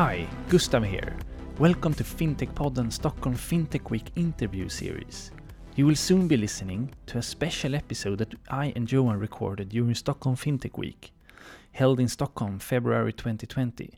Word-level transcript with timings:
Hi, 0.00 0.26
Gustav 0.48 0.84
here. 0.84 1.14
Welcome 1.58 1.92
to 1.92 2.04
Fintech 2.04 2.54
Podden 2.54 2.90
Stockholm 2.90 3.34
Fintech 3.34 3.90
Week 3.90 4.10
interview 4.16 4.66
series. 4.70 5.30
You 5.76 5.84
will 5.84 5.94
soon 5.94 6.26
be 6.26 6.38
listening 6.38 6.94
to 7.04 7.18
a 7.18 7.22
special 7.22 7.74
episode 7.74 8.16
that 8.20 8.34
I 8.48 8.72
and 8.74 8.90
Johan 8.90 9.18
recorded 9.18 9.68
during 9.68 9.94
Stockholm 9.94 10.36
Fintech 10.36 10.78
Week, 10.78 11.12
held 11.72 12.00
in 12.00 12.08
Stockholm 12.08 12.58
February 12.60 13.12
2020. 13.12 13.92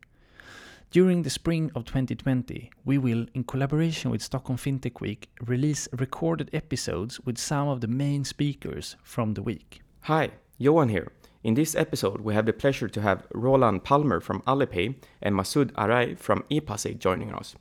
During 0.90 1.22
the 1.22 1.30
spring 1.30 1.70
of 1.76 1.84
2020, 1.84 2.68
we 2.84 2.98
will, 2.98 3.26
in 3.32 3.44
collaboration 3.44 4.10
with 4.10 4.22
Stockholm 4.22 4.58
Fintech 4.58 5.00
Week, 5.00 5.30
release 5.46 5.88
recorded 5.92 6.50
episodes 6.52 7.20
with 7.20 7.38
some 7.38 7.68
of 7.68 7.80
the 7.80 7.86
main 7.86 8.24
speakers 8.24 8.96
from 9.04 9.34
the 9.34 9.42
week. 9.44 9.82
Hi, 10.00 10.32
Johan 10.58 10.88
here. 10.88 11.12
In 11.44 11.54
this 11.54 11.74
episode, 11.74 12.20
we 12.20 12.34
have 12.34 12.46
the 12.46 12.52
pleasure 12.52 12.88
to 12.88 13.00
have 13.00 13.26
Roland 13.34 13.82
Palmer 13.82 14.20
from 14.20 14.42
Alipay 14.42 14.94
and 15.20 15.34
Masoud 15.34 15.72
Arai 15.72 16.16
from 16.16 16.44
ePassi 16.52 16.96
joining 16.96 17.34
us. 17.34 17.56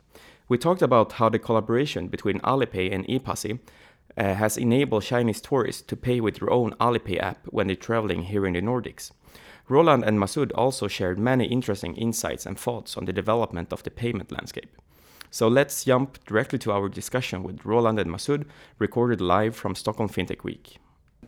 We 0.48 0.56
talked 0.56 0.82
about 0.82 1.14
how 1.14 1.28
the 1.28 1.40
collaboration 1.40 2.06
between 2.06 2.38
Alipay 2.40 2.94
and 2.94 3.04
ePassi 3.08 3.58
uh, 4.16 4.34
has 4.34 4.56
enabled 4.56 5.02
Chinese 5.02 5.40
tourists 5.40 5.82
to 5.82 5.96
pay 5.96 6.20
with 6.20 6.36
their 6.36 6.52
own 6.52 6.74
Alipay 6.74 7.20
app 7.20 7.44
when 7.46 7.66
they're 7.66 7.74
traveling 7.74 8.22
here 8.22 8.46
in 8.46 8.52
the 8.52 8.60
Nordics. 8.60 9.10
Roland 9.68 10.04
and 10.04 10.16
Masoud 10.16 10.52
also 10.54 10.86
shared 10.86 11.18
many 11.18 11.46
interesting 11.46 11.96
insights 11.96 12.46
and 12.46 12.56
thoughts 12.56 12.96
on 12.96 13.06
the 13.06 13.12
development 13.12 13.72
of 13.72 13.82
the 13.82 13.90
payment 13.90 14.30
landscape. 14.30 14.70
So 15.28 15.48
let's 15.48 15.84
jump 15.84 16.24
directly 16.24 16.60
to 16.60 16.70
our 16.70 16.88
discussion 16.88 17.42
with 17.42 17.64
Roland 17.64 17.98
and 17.98 18.12
Masoud, 18.12 18.44
recorded 18.78 19.20
live 19.20 19.56
from 19.56 19.74
Stockholm 19.74 20.08
Fintech 20.08 20.44
Week. 20.44 20.78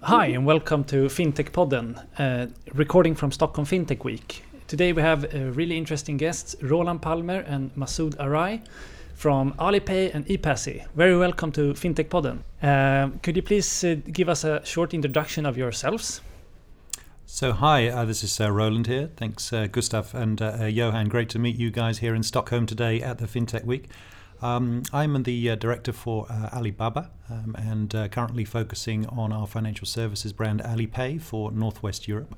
Hi, 0.06 0.26
and 0.26 0.44
welcome 0.44 0.84
to 0.84 1.06
Fintech 1.06 1.50
Podden, 1.52 1.98
uh, 2.18 2.48
recording 2.74 3.14
from 3.14 3.32
Stockholm 3.32 3.66
Fintech 3.66 4.04
Week. 4.04 4.45
Today 4.68 4.92
we 4.92 5.00
have 5.00 5.24
uh, 5.24 5.38
really 5.52 5.79
interesting 5.79 6.18
guests, 6.18 6.54
Roland 6.60 7.01
Palmer 7.01 7.40
and 7.46 7.74
Masood 7.74 8.14
Arai 8.16 8.60
from 9.14 9.54
Alipay 9.54 10.14
and 10.14 10.26
ePassi. 10.26 10.84
Very 10.95 11.16
welcome 11.16 11.51
to 11.52 11.73
Fintech 11.73 12.10
Podden. 12.10 12.40
Uh, 12.62 13.16
could 13.23 13.34
you 13.34 13.40
please 13.40 13.82
uh, 13.82 13.96
give 14.12 14.29
us 14.29 14.45
a 14.45 14.62
short 14.62 14.92
introduction 14.92 15.46
of 15.46 15.56
yourselves? 15.56 16.20
So, 17.24 17.52
hi, 17.52 17.88
uh, 17.88 18.04
this 18.04 18.23
is 18.23 18.38
uh, 18.38 18.52
Roland 18.52 18.86
here. 18.86 19.09
Thanks, 19.16 19.52
Gustav 19.73 20.14
and 20.14 20.38
Johan. 20.38 21.09
Great 21.09 21.30
to 21.30 21.38
meet 21.38 21.57
you 21.57 21.70
guys 21.70 22.01
here 22.01 22.14
in 22.14 22.23
Stockholm 22.23 22.66
today 22.66 23.01
at 23.01 23.16
the 23.16 23.26
FinTech 23.26 23.64
Week. 23.64 23.88
Um, 24.45 24.82
I'm 24.92 25.23
the 25.23 25.48
uh, 25.48 25.54
director 25.54 25.90
for 25.90 26.26
Alibaba 26.30 27.10
um, 27.30 27.56
and 27.59 27.90
currently 28.12 28.45
focusing 28.45 29.06
on 29.06 29.32
our 29.32 29.46
financial 29.46 29.86
services 29.86 30.34
brand 30.34 30.60
Alipay 30.60 31.18
for 31.18 31.51
Northwest 31.51 32.06
Europe, 32.06 32.36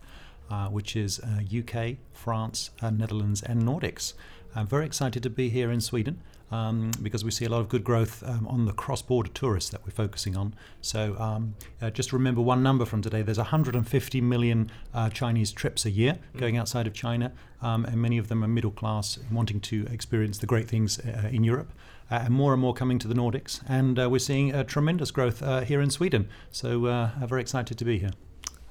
which 0.71 0.95
is 0.95 1.21
UK, 1.21 1.97
France, 2.13 2.71
Netherlands, 2.81 3.43
and 3.43 3.65
Nordics. 3.65 4.13
I'm 4.55 4.69
very 4.69 4.87
excited 4.87 5.23
to 5.25 5.31
be 5.31 5.49
here 5.49 5.73
in 5.73 5.81
Sweden 5.81 6.23
um, 6.51 6.91
because 7.03 7.25
we 7.25 7.31
see 7.31 7.45
a 7.45 7.49
lot 7.49 7.61
of 7.61 7.69
good 7.69 7.85
growth 7.85 8.23
um, 8.27 8.47
on 8.49 8.65
the 8.65 8.73
cross-border 8.73 9.31
tourists 9.31 9.71
that 9.71 9.85
we're 9.85 9.91
focusing 9.91 10.37
on. 10.37 10.55
So 10.81 11.17
um, 11.19 11.57
uh, 11.83 11.91
just 11.91 12.13
remember 12.13 12.41
one 12.41 12.63
number 12.63 12.85
from 12.85 13.03
today: 13.03 13.23
there's 13.23 13.39
150 13.39 14.21
million 14.21 14.71
uh, 14.95 15.11
Chinese 15.11 15.53
trips 15.53 15.85
a 15.85 15.91
year 15.91 16.19
mm. 16.35 16.41
going 16.41 16.57
outside 16.57 16.87
of 16.87 16.95
China, 16.95 17.33
um, 17.63 17.85
and 17.85 18.01
many 18.01 18.17
of 18.17 18.29
them 18.29 18.43
are 18.45 18.49
middle 18.49 18.71
class, 18.71 19.19
wanting 19.31 19.61
to 19.61 19.87
experience 19.91 20.39
the 20.39 20.47
great 20.47 20.69
things 20.69 20.99
uh, 21.01 21.29
in 21.31 21.45
Europe. 21.45 21.73
Uh, 22.09 22.23
and 22.25 22.33
more 22.33 22.53
and 22.53 22.63
more 22.63 22.73
coming 22.73 23.01
to 23.01 23.09
the 23.09 23.15
Nordics, 23.15 23.61
and 23.69 23.99
uh, 23.99 24.09
we're 24.09 24.21
seeing 24.21 24.55
a 24.55 24.63
tremendous 24.63 25.11
growth 25.11 25.43
uh, 25.43 25.63
here 25.63 25.81
in 25.81 25.91
Sweden. 25.91 26.29
So, 26.53 26.87
I'm 26.87 27.27
very 27.27 27.41
excited 27.41 27.77
to 27.79 27.85
be 27.85 27.99
here. 27.99 28.13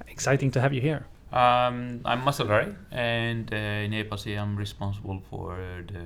Exciting 0.08 0.52
to 0.52 0.62
have 0.62 0.74
you 0.74 0.80
here. 0.80 1.06
Um, 1.34 2.00
I'm 2.06 2.22
Masoud 2.22 2.48
Arai, 2.48 2.74
and 2.92 3.52
uh, 3.52 3.58
in 3.58 3.92
ePassi 3.92 4.40
I'm 4.40 4.56
responsible 4.56 5.22
for 5.30 5.58
the 5.86 6.06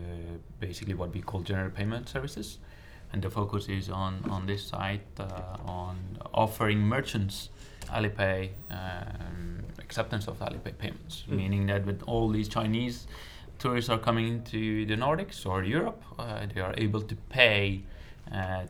basically 0.60 0.96
what 0.96 1.14
we 1.14 1.22
call 1.22 1.42
general 1.42 1.70
payment 1.70 2.10
services, 2.10 2.58
and 3.14 3.22
the 3.22 3.30
focus 3.30 3.70
is 3.70 3.90
on 3.90 4.26
on 4.32 4.48
this 4.48 4.66
side 4.66 5.02
uh, 5.20 5.58
on 5.66 5.98
offering 6.34 6.80
merchants 6.80 7.50
Alipay 7.90 8.50
um, 8.72 9.66
acceptance 9.78 10.28
of 10.28 10.40
Alipay 10.40 10.76
payments, 10.80 11.26
mm. 11.30 11.36
meaning 11.36 11.68
that 11.68 11.86
with 11.86 12.02
all 12.08 12.30
these 12.30 12.48
Chinese 12.48 13.06
tourists 13.60 13.90
are 13.90 14.00
coming 14.00 14.28
into 14.28 14.86
the 14.86 14.96
Nordics 14.96 15.46
or 15.46 15.64
Europe, 15.64 16.02
uh, 16.18 16.46
they 16.54 16.62
are 16.62 16.74
able 16.78 17.02
to 17.02 17.16
pay 17.30 17.84
at 18.32 18.70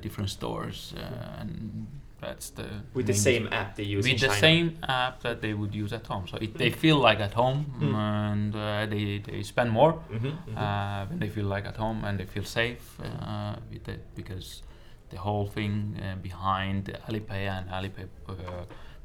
different 0.00 0.30
stores 0.30 0.94
uh, 0.96 1.40
and 1.40 1.86
that's 2.22 2.50
the 2.50 2.68
with 2.94 3.06
the 3.06 3.14
same 3.14 3.48
app 3.50 3.74
they 3.74 3.82
use 3.82 4.04
with 4.08 4.20
the 4.20 4.30
same 4.30 4.78
app 4.88 5.20
that 5.22 5.40
they 5.40 5.54
would 5.54 5.74
use 5.74 5.92
at 5.92 6.06
home. 6.06 6.24
So 6.28 6.36
it, 6.40 6.56
they 6.56 6.70
feel 6.70 6.98
like 7.08 7.20
at 7.20 7.34
home 7.34 7.60
mm. 7.80 7.94
and 7.94 8.54
uh, 8.54 8.86
they, 8.86 9.18
they 9.18 9.42
spend 9.42 9.70
more 9.70 9.94
mm-hmm, 9.94 10.26
mm-hmm. 10.26 10.56
Uh, 10.56 11.06
when 11.06 11.18
they 11.18 11.28
feel 11.28 11.46
like 11.46 11.66
at 11.66 11.76
home 11.76 12.04
and 12.04 12.18
they 12.20 12.26
feel 12.26 12.44
safe 12.44 12.84
uh, 13.00 13.56
with 13.70 13.88
it 13.88 14.02
because 14.14 14.62
the 15.10 15.18
whole 15.18 15.46
thing 15.46 16.00
uh, 16.00 16.14
behind 16.22 16.96
Alipay 17.08 17.42
and 17.56 17.68
Alipay 17.68 18.06
uh, 18.28 18.34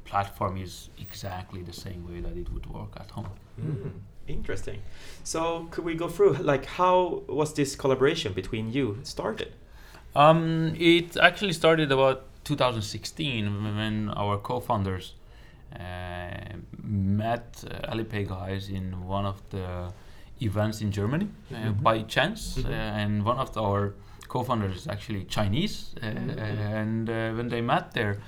platform 0.08 0.56
is 0.56 0.90
exactly 0.98 1.62
the 1.62 1.72
same 1.72 2.06
way 2.08 2.20
that 2.20 2.36
it 2.36 2.52
would 2.52 2.66
work 2.66 2.92
at 2.96 3.10
home. 3.10 3.30
Mm. 3.60 3.92
Interesting. 4.26 4.82
So 5.24 5.68
could 5.70 5.84
we 5.84 5.94
go 5.94 6.08
through 6.08 6.34
like 6.34 6.66
how 6.66 7.22
was 7.28 7.54
this 7.54 7.76
collaboration 7.76 8.32
between 8.32 8.72
you 8.72 8.98
started? 9.02 9.52
Um, 10.14 10.74
it 10.78 11.16
actually 11.16 11.52
started 11.52 11.92
about 11.92 12.24
2016 12.44 13.76
when 13.76 14.10
our 14.10 14.38
co-founders 14.38 15.14
uh, 15.74 16.30
met 16.82 17.64
uh, 17.70 17.92
Alipay 17.92 18.26
guys 18.26 18.68
in 18.68 19.06
one 19.06 19.26
of 19.26 19.42
the 19.50 19.92
events 20.40 20.80
in 20.80 20.90
Germany 20.90 21.28
uh, 21.50 21.54
mm-hmm. 21.54 21.82
by 21.82 22.02
chance, 22.02 22.58
mm-hmm. 22.58 22.72
and 22.72 23.24
one 23.24 23.38
of 23.38 23.56
our 23.56 23.94
co-founders 24.28 24.76
is 24.76 24.88
actually 24.88 25.24
Chinese, 25.24 25.94
mm-hmm. 26.00 26.30
and 26.40 27.08
when 27.36 27.48
they 27.48 27.60
met 27.60 27.92
there, 27.92 28.18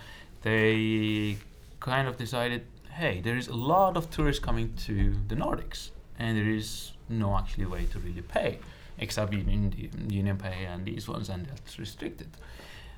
they 0.43 1.39
kind 1.81 2.07
of 2.07 2.17
decided, 2.17 2.67
hey, 2.91 3.21
there 3.21 3.37
is 3.37 3.49
a 3.49 3.57
lot 3.57 3.97
of 3.97 4.11
tourists 4.11 4.45
coming 4.45 4.75
to 4.87 5.15
the 5.29 5.35
Nordics, 5.35 5.91
and 6.19 6.37
there 6.37 6.51
is 6.51 6.93
no 7.09 7.37
actually 7.37 7.67
way 7.67 7.87
to 7.87 7.99
really 7.99 8.23
pay, 8.23 8.59
except 8.99 9.33
in 9.33 9.73
Union 10.09 10.37
Pay 10.37 10.67
and 10.67 10.85
these 10.85 11.09
ones, 11.09 11.29
and 11.29 11.47
that's 11.47 11.79
restricted. 11.79 12.29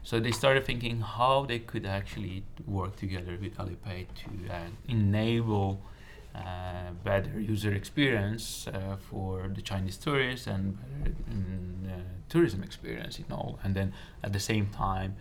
So 0.03 0.19
they 0.19 0.32
started 0.32 0.65
thinking 0.65 1.00
how 1.00 1.44
they 1.44 1.60
could 1.60 1.87
actually 1.87 2.42
work 2.66 2.97
together 2.97 3.38
with 3.41 3.56
Alipay 3.56 4.06
to 4.22 4.53
uh, 4.53 4.59
enable 4.88 5.81
uh, 6.34 6.91
better 7.04 7.38
user 7.38 7.72
experience 7.72 8.66
uh, 8.66 8.97
for 8.97 9.48
the 9.54 9.62
Chinese 9.62 9.97
tourists 9.97 10.48
and 10.48 10.76
better 11.04 11.15
um, 11.31 11.72
tourism 12.28 12.62
experience 12.62 13.19
in 13.19 13.26
all, 13.31 13.59
and 13.62 13.75
then 13.75 13.92
at 14.25 14.32
the 14.32 14.41
same 14.41 14.66
time 14.66 15.15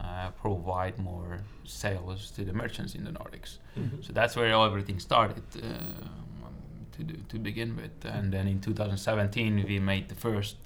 uh, 0.00 0.30
provide 0.30 0.98
more 0.98 1.40
sales 1.64 2.30
to 2.32 2.44
the 2.44 2.52
merchants 2.52 2.94
in 2.94 3.04
the 3.04 3.10
Nordics. 3.10 3.58
Mm-hmm. 3.78 4.02
So 4.02 4.12
that's 4.12 4.36
where 4.36 4.52
everything 4.52 4.98
started 4.98 5.42
uh, 5.56 5.68
to 6.92 7.04
do, 7.04 7.16
to 7.28 7.38
begin 7.38 7.76
with, 7.76 8.04
and 8.04 8.32
then 8.32 8.46
in 8.46 8.60
2017 8.60 9.64
we 9.66 9.78
made 9.78 10.08
the 10.08 10.14
first 10.14 10.56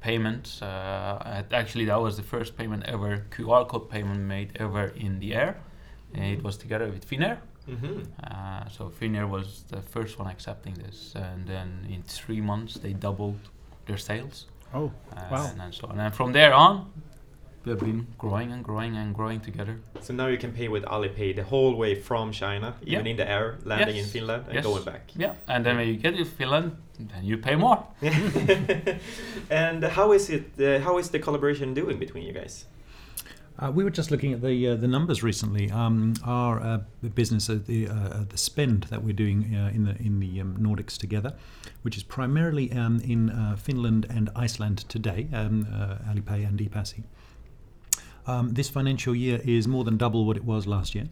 payment. 0.00 0.58
Uh, 0.62 1.42
actually, 1.52 1.86
that 1.86 2.00
was 2.00 2.16
the 2.16 2.22
first 2.22 2.56
payment 2.56 2.84
ever, 2.84 3.24
QR 3.30 3.66
code 3.66 3.88
payment 3.90 4.20
made 4.20 4.50
ever 4.56 4.92
in 4.96 5.18
the 5.18 5.34
air. 5.34 5.56
Mm-hmm. 6.12 6.22
It 6.22 6.42
was 6.42 6.56
together 6.56 6.88
with 6.88 7.08
Finnair. 7.08 7.38
Mm-hmm. 7.68 8.02
Uh, 8.22 8.68
so 8.68 8.90
Finnair 9.00 9.28
was 9.28 9.64
the 9.68 9.80
first 9.80 10.18
one 10.18 10.28
accepting 10.28 10.74
this, 10.74 11.14
and 11.14 11.46
then 11.46 11.86
in 11.90 12.02
three 12.02 12.40
months 12.40 12.74
they 12.74 12.92
doubled 12.92 13.40
their 13.86 13.96
sales. 13.96 14.46
Oh, 14.74 14.92
uh, 15.12 15.22
wow! 15.30 15.50
And, 15.50 15.60
and 15.62 15.74
so 15.74 15.88
on. 15.88 15.98
And 15.98 16.14
from 16.14 16.32
there 16.32 16.52
on, 16.52 16.92
we've 17.64 17.78
been 17.78 18.06
growing 18.18 18.52
and 18.52 18.62
growing 18.64 18.96
and 18.96 19.14
growing 19.14 19.40
together. 19.40 19.80
So 20.00 20.12
now 20.14 20.26
you 20.26 20.38
can 20.38 20.52
pay 20.52 20.68
with 20.68 20.84
Alipay 20.84 21.34
the 21.36 21.44
whole 21.44 21.74
way 21.76 21.94
from 21.94 22.32
China, 22.32 22.74
even 22.82 23.06
in 23.06 23.16
the 23.16 23.28
air, 23.28 23.58
landing 23.64 23.96
yes. 23.96 24.04
in 24.06 24.10
Finland 24.10 24.44
and 24.46 24.54
yes. 24.54 24.64
going 24.64 24.84
back. 24.84 25.10
Yeah, 25.16 25.34
and 25.48 25.64
then 25.64 25.76
when 25.76 25.88
you 25.88 25.96
get 25.96 26.16
to 26.16 26.24
Finland, 26.24 26.76
then 26.98 27.24
you 27.24 27.38
pay 27.38 27.56
more. 27.56 27.84
and 29.50 29.84
how 29.84 30.12
is 30.12 30.30
it? 30.30 30.44
Uh, 30.58 30.80
how 30.80 30.98
is 30.98 31.10
the 31.10 31.18
collaboration 31.18 31.74
doing 31.74 31.98
between 31.98 32.24
you 32.24 32.32
guys? 32.32 32.66
Uh, 33.56 33.70
we 33.70 33.84
were 33.84 33.90
just 33.90 34.10
looking 34.10 34.32
at 34.32 34.42
the 34.42 34.68
uh, 34.68 34.74
the 34.74 34.88
numbers 34.88 35.22
recently. 35.22 35.70
Um, 35.70 36.14
our 36.24 36.60
uh, 36.60 36.78
business, 37.14 37.48
uh, 37.48 37.60
the 37.64 37.88
uh, 37.88 38.24
the 38.28 38.36
spend 38.36 38.84
that 38.84 39.04
we're 39.04 39.14
doing 39.14 39.54
uh, 39.54 39.70
in 39.72 39.84
the 39.84 39.96
in 39.98 40.18
the 40.18 40.40
um, 40.40 40.56
Nordics 40.58 40.98
together, 40.98 41.34
which 41.82 41.96
is 41.96 42.02
primarily 42.02 42.72
um, 42.72 43.00
in 43.04 43.30
Finland 43.56 44.06
and 44.10 44.28
Iceland 44.34 44.88
today, 44.88 45.28
um, 45.32 45.66
Alipay 46.10 46.46
and 46.46 46.58
ePassi. 46.58 47.04
Um, 48.26 48.54
this 48.54 48.68
financial 48.68 49.14
year 49.14 49.40
is 49.44 49.68
more 49.68 49.84
than 49.84 49.96
double 49.96 50.24
what 50.24 50.36
it 50.36 50.44
was 50.44 50.66
last 50.66 50.94
year. 50.94 51.08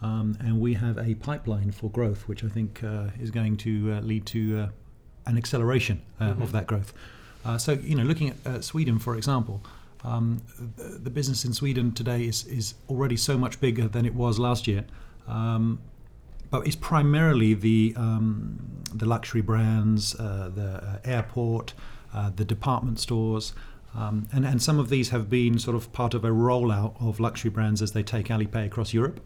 Um, 0.00 0.38
and 0.40 0.60
we 0.60 0.74
have 0.74 0.96
a 0.96 1.14
pipeline 1.14 1.72
for 1.72 1.90
growth, 1.90 2.28
which 2.28 2.44
I 2.44 2.48
think 2.48 2.82
uh, 2.84 3.08
is 3.20 3.30
going 3.30 3.56
to 3.58 3.94
uh, 3.94 4.00
lead 4.00 4.26
to 4.26 4.60
uh, 4.60 4.68
an 5.26 5.36
acceleration 5.36 6.02
uh, 6.20 6.28
mm-hmm. 6.28 6.42
of 6.42 6.52
that 6.52 6.66
growth. 6.66 6.92
Uh, 7.44 7.58
so, 7.58 7.72
you 7.72 7.96
know, 7.96 8.04
looking 8.04 8.34
at 8.44 8.64
Sweden, 8.64 8.98
for 8.98 9.16
example, 9.16 9.62
um, 10.04 10.42
the, 10.76 10.98
the, 10.98 11.10
business 11.10 11.44
in 11.44 11.52
Sweden 11.52 11.92
today 11.92 12.24
is, 12.24 12.46
is 12.46 12.74
already 12.88 13.16
so 13.16 13.36
much 13.36 13.60
bigger 13.60 13.88
than 13.88 14.06
it 14.06 14.14
was 14.14 14.38
last 14.38 14.68
year. 14.68 14.84
Um, 15.26 15.80
but 16.50 16.66
it's 16.66 16.76
primarily 16.76 17.54
the 17.54 17.94
um, 17.96 18.58
the 18.94 19.04
luxury 19.04 19.42
brands, 19.42 20.14
uh, 20.14 20.50
the 20.54 20.82
uh, 20.82 20.98
airport, 21.04 21.74
uh, 22.14 22.30
the 22.34 22.44
department 22.44 22.98
stores. 22.98 23.52
Um, 23.98 24.28
and, 24.32 24.46
and 24.46 24.62
some 24.62 24.78
of 24.78 24.90
these 24.90 25.08
have 25.08 25.28
been 25.28 25.58
sort 25.58 25.76
of 25.76 25.92
part 25.92 26.14
of 26.14 26.24
a 26.24 26.28
rollout 26.28 26.94
of 27.00 27.18
luxury 27.18 27.50
brands 27.50 27.82
as 27.82 27.92
they 27.92 28.04
take 28.04 28.28
Alipay 28.28 28.64
across 28.64 28.94
Europe. 28.94 29.20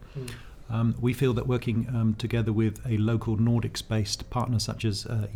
Um, 0.71 0.95
we 0.99 1.13
feel 1.13 1.35
that 1.35 1.47
working 1.47 1.87
um, 1.95 2.15
together 2.15 2.53
with 2.53 2.81
a 2.87 2.97
local 2.97 3.37
Nordics 3.37 3.87
based 3.87 4.31
partner 4.31 4.59
such 4.59 4.87
as 4.87 5.05
uh, 5.05 5.27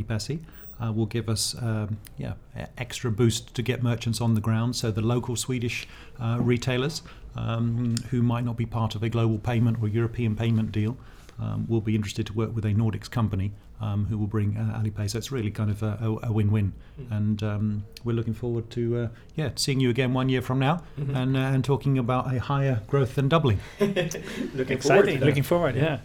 uh, 0.79 0.93
will 0.93 1.07
give 1.07 1.29
us 1.29 1.55
um, 1.61 1.99
yeah, 2.17 2.35
extra 2.79 3.11
boost 3.11 3.55
to 3.55 3.63
get 3.63 3.83
merchants 3.83 4.21
on 4.23 4.35
the 4.35 4.41
ground. 4.41 4.75
So 4.75 4.91
the 4.91 5.03
local 5.03 5.37
Swedish 5.37 5.87
uh, 6.19 6.39
retailers 6.41 7.03
um, 7.35 7.97
who 8.11 8.23
might 8.23 8.45
not 8.45 8.57
be 8.57 8.65
part 8.65 8.95
of 8.95 9.03
a 9.03 9.11
global 9.11 9.39
payment 9.39 9.79
or 9.83 9.89
European 9.89 10.35
payment 10.35 10.73
deal 10.73 10.97
um, 11.39 11.67
will 11.69 11.83
be 11.83 11.95
interested 11.95 12.27
to 12.27 12.33
work 12.33 12.55
with 12.55 12.65
a 12.65 12.73
Nordics 12.73 13.11
company 13.11 13.53
um, 13.81 14.07
who 14.07 14.19
will 14.19 14.27
bring 14.27 14.57
uh, 14.57 14.81
Alipay. 14.81 15.09
So 15.11 15.19
it's 15.19 15.31
really 15.31 15.51
kind 15.51 15.71
of 15.71 15.83
a, 15.83 15.99
a, 16.01 16.29
a 16.29 16.33
win-win, 16.33 16.73
and 17.11 17.43
um, 17.43 17.85
we're 18.05 18.15
looking 18.15 18.35
forward 18.35 18.71
to 18.71 18.97
uh, 18.99 19.09
yeah 19.35 19.51
seeing 19.57 19.81
you 19.81 19.91
again 19.91 20.15
one 20.15 20.29
year 20.29 20.43
from 20.43 20.59
now 20.59 20.83
and 20.97 21.37
uh, 21.37 21.41
and 21.41 21.65
talking 21.65 21.99
about 21.99 22.33
a 22.35 22.41
higher 22.41 22.81
growth 22.87 23.15
than 23.15 23.29
doubling. 23.29 23.61
Looking 23.81 24.21
forward 24.55 24.71
Exciting. 24.71 25.21
to. 25.21 25.27
Looking 25.27 25.43
forward, 25.43 25.77
yeah. 25.77 25.99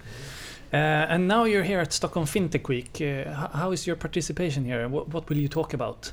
Uh, 0.73 1.06
and 1.09 1.27
now 1.27 1.44
you're 1.44 1.63
here 1.63 1.79
at 1.79 1.91
Stockholm 1.91 2.25
FinTech 2.25 2.68
Week. 2.69 3.01
Uh, 3.01 3.47
how 3.57 3.71
is 3.71 3.85
your 3.85 3.97
participation 3.97 4.63
here? 4.63 4.88
What, 4.88 5.09
what 5.09 5.27
will 5.27 5.38
you 5.38 5.50
talk 5.50 5.74
about? 5.74 6.12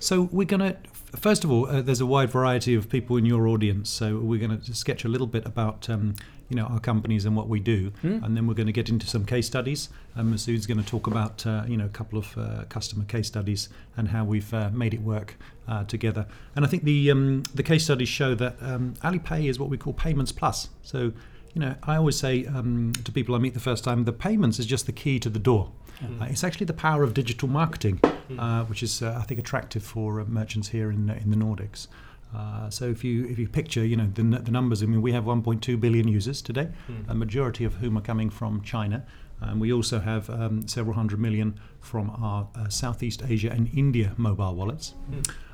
So 0.00 0.28
we're 0.30 0.46
going 0.46 0.60
to, 0.60 0.76
first 1.16 1.44
of 1.44 1.50
all, 1.50 1.66
uh, 1.66 1.82
there's 1.82 2.00
a 2.00 2.06
wide 2.06 2.30
variety 2.30 2.74
of 2.74 2.88
people 2.88 3.16
in 3.16 3.26
your 3.26 3.46
audience. 3.48 3.90
So 3.90 4.18
we're 4.18 4.40
going 4.46 4.60
to 4.60 4.74
sketch 4.74 5.04
a 5.04 5.08
little 5.08 5.26
bit 5.26 5.46
about, 5.46 5.88
um, 5.90 6.14
you 6.48 6.56
know, 6.56 6.64
our 6.64 6.80
companies 6.80 7.24
and 7.24 7.36
what 7.36 7.48
we 7.48 7.60
do, 7.60 7.90
Hmm? 8.02 8.24
and 8.24 8.36
then 8.36 8.46
we're 8.46 8.54
going 8.54 8.66
to 8.66 8.72
get 8.72 8.88
into 8.88 9.06
some 9.06 9.24
case 9.24 9.46
studies. 9.46 9.88
And 10.14 10.32
Masood's 10.32 10.66
going 10.66 10.82
to 10.82 10.86
talk 10.86 11.06
about, 11.06 11.46
uh, 11.46 11.64
you 11.66 11.76
know, 11.76 11.86
a 11.86 11.90
couple 11.90 12.18
of 12.18 12.36
uh, 12.36 12.64
customer 12.68 13.04
case 13.04 13.26
studies 13.28 13.68
and 13.96 14.08
how 14.08 14.24
we've 14.24 14.52
uh, 14.52 14.70
made 14.72 14.94
it 14.94 15.02
work 15.02 15.36
uh, 15.68 15.84
together. 15.84 16.26
And 16.56 16.64
I 16.64 16.68
think 16.68 16.84
the 16.84 17.10
um, 17.10 17.42
the 17.54 17.62
case 17.62 17.84
studies 17.84 18.08
show 18.08 18.34
that 18.34 18.56
um, 18.60 18.94
Alipay 19.02 19.48
is 19.48 19.58
what 19.58 19.68
we 19.70 19.76
call 19.78 19.92
payments 19.92 20.32
plus. 20.32 20.68
So. 20.82 21.12
You 21.54 21.60
know, 21.60 21.74
I 21.82 21.96
always 21.96 22.16
say 22.16 22.46
um, 22.46 22.92
to 23.04 23.10
people 23.12 23.34
I 23.34 23.38
meet 23.38 23.54
the 23.54 23.60
first 23.60 23.82
time, 23.84 24.04
the 24.04 24.12
payments 24.12 24.58
is 24.58 24.66
just 24.66 24.86
the 24.86 24.92
key 24.92 25.18
to 25.20 25.28
the 25.28 25.38
door. 25.38 25.72
Uh, 26.02 26.24
it's 26.30 26.44
actually 26.44 26.64
the 26.66 26.72
power 26.72 27.02
of 27.02 27.12
digital 27.12 27.46
marketing, 27.48 28.00
uh, 28.38 28.64
which 28.64 28.82
is, 28.82 29.02
uh, 29.02 29.18
I 29.20 29.24
think, 29.24 29.38
attractive 29.38 29.82
for 29.82 30.20
uh, 30.20 30.24
merchants 30.24 30.68
here 30.68 30.90
in 30.90 31.10
uh, 31.10 31.18
in 31.22 31.30
the 31.30 31.36
Nordics. 31.36 31.88
Uh, 32.34 32.70
so 32.70 32.86
if 32.86 33.04
you 33.04 33.26
if 33.26 33.38
you 33.38 33.48
picture, 33.48 33.84
you 33.84 33.96
know, 33.96 34.08
the, 34.14 34.22
the 34.22 34.50
numbers. 34.50 34.82
I 34.82 34.86
mean, 34.86 35.02
we 35.02 35.12
have 35.12 35.24
1.2 35.24 35.78
billion 35.78 36.08
users 36.08 36.40
today, 36.40 36.68
a 37.08 37.14
majority 37.14 37.64
of 37.64 37.74
whom 37.74 37.98
are 37.98 38.02
coming 38.02 38.30
from 38.30 38.62
China, 38.62 39.04
and 39.40 39.60
we 39.60 39.72
also 39.72 39.98
have 39.98 40.30
um, 40.30 40.66
several 40.68 40.94
hundred 40.94 41.20
million 41.20 41.58
from 41.80 42.10
our 42.10 42.48
uh, 42.54 42.68
Southeast 42.68 43.22
Asia 43.28 43.50
and 43.50 43.68
India 43.76 44.12
mobile 44.16 44.54
wallets. 44.54 44.94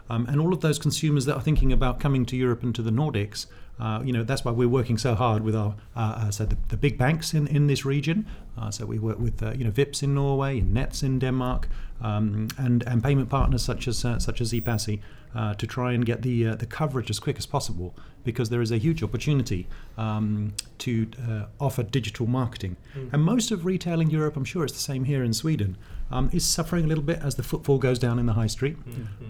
Um, 0.08 0.26
and 0.26 0.40
all 0.40 0.52
of 0.52 0.60
those 0.60 0.78
consumers 0.78 1.24
that 1.24 1.34
are 1.34 1.40
thinking 1.40 1.72
about 1.72 2.00
coming 2.00 2.24
to 2.26 2.36
Europe 2.36 2.62
and 2.62 2.74
to 2.74 2.82
the 2.82 2.90
Nordics, 2.90 3.46
uh, 3.78 4.00
you 4.04 4.12
know, 4.12 4.24
that's 4.24 4.44
why 4.44 4.52
we're 4.52 4.68
working 4.68 4.96
so 4.96 5.14
hard 5.14 5.42
with 5.42 5.54
our, 5.54 5.74
uh, 5.94 5.98
uh, 6.16 6.30
so 6.30 6.46
the, 6.46 6.56
the 6.68 6.76
big 6.76 6.96
banks 6.96 7.34
in, 7.34 7.46
in 7.48 7.66
this 7.66 7.84
region. 7.84 8.26
Uh, 8.56 8.70
so 8.70 8.86
we 8.86 8.98
work 8.98 9.18
with, 9.18 9.42
uh, 9.42 9.52
you 9.52 9.64
know, 9.64 9.70
Vipps 9.70 10.02
in 10.02 10.14
Norway, 10.14 10.60
and 10.60 10.72
Nets 10.72 11.02
in 11.02 11.18
Denmark, 11.18 11.68
um, 12.00 12.48
and, 12.56 12.82
and 12.84 13.02
payment 13.02 13.28
partners 13.28 13.62
such 13.62 13.86
as, 13.86 14.04
uh, 14.04 14.18
such 14.18 14.40
as 14.40 14.52
ePassi 14.52 15.00
uh, 15.34 15.54
to 15.54 15.66
try 15.66 15.92
and 15.92 16.06
get 16.06 16.22
the, 16.22 16.46
uh, 16.46 16.54
the 16.54 16.66
coverage 16.66 17.10
as 17.10 17.18
quick 17.18 17.36
as 17.36 17.44
possible 17.44 17.94
because 18.24 18.48
there 18.48 18.62
is 18.62 18.72
a 18.72 18.78
huge 18.78 19.02
opportunity 19.02 19.66
um, 19.98 20.54
to 20.78 21.06
uh, 21.28 21.44
offer 21.60 21.82
digital 21.82 22.26
marketing. 22.26 22.76
And 23.12 23.22
most 23.22 23.50
of 23.50 23.64
retail 23.64 24.00
in 24.00 24.10
Europe, 24.10 24.36
I'm 24.36 24.44
sure 24.44 24.64
it's 24.64 24.72
the 24.72 24.78
same 24.80 25.04
here 25.04 25.22
in 25.22 25.32
Sweden, 25.32 25.76
um, 26.10 26.30
is 26.32 26.44
suffering 26.44 26.84
a 26.84 26.88
little 26.88 27.04
bit 27.04 27.20
as 27.22 27.34
the 27.34 27.42
footfall 27.42 27.78
goes 27.78 27.98
down 27.98 28.18
in 28.18 28.26
the 28.26 28.32
high 28.34 28.46
street. 28.46 28.76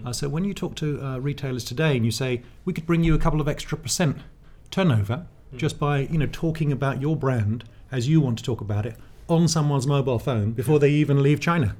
Uh, 0.05 0.13
so 0.13 0.29
when 0.29 0.43
you 0.45 0.53
talk 0.53 0.75
to 0.75 1.01
uh, 1.03 1.17
retailers 1.19 1.63
today 1.63 1.95
and 1.95 2.05
you 2.05 2.11
say, 2.11 2.41
we 2.65 2.73
could 2.73 2.85
bring 2.85 3.03
you 3.03 3.13
a 3.15 3.19
couple 3.19 3.41
of 3.41 3.47
extra 3.47 3.77
percent 3.77 4.17
turnover 4.71 5.25
just 5.55 5.79
by 5.79 5.99
you 5.99 6.17
know 6.17 6.27
talking 6.31 6.71
about 6.73 7.01
your 7.01 7.15
brand 7.15 7.63
as 7.89 8.07
you 8.09 8.19
want 8.19 8.37
to 8.37 8.43
talk 8.43 8.59
about 8.59 8.85
it 8.85 8.95
on 9.29 9.47
someone's 9.47 9.85
mobile 9.87 10.19
phone 10.19 10.51
before 10.51 10.79
they 10.79 10.89
even 10.89 11.21
leave 11.21 11.39
China, 11.41 11.75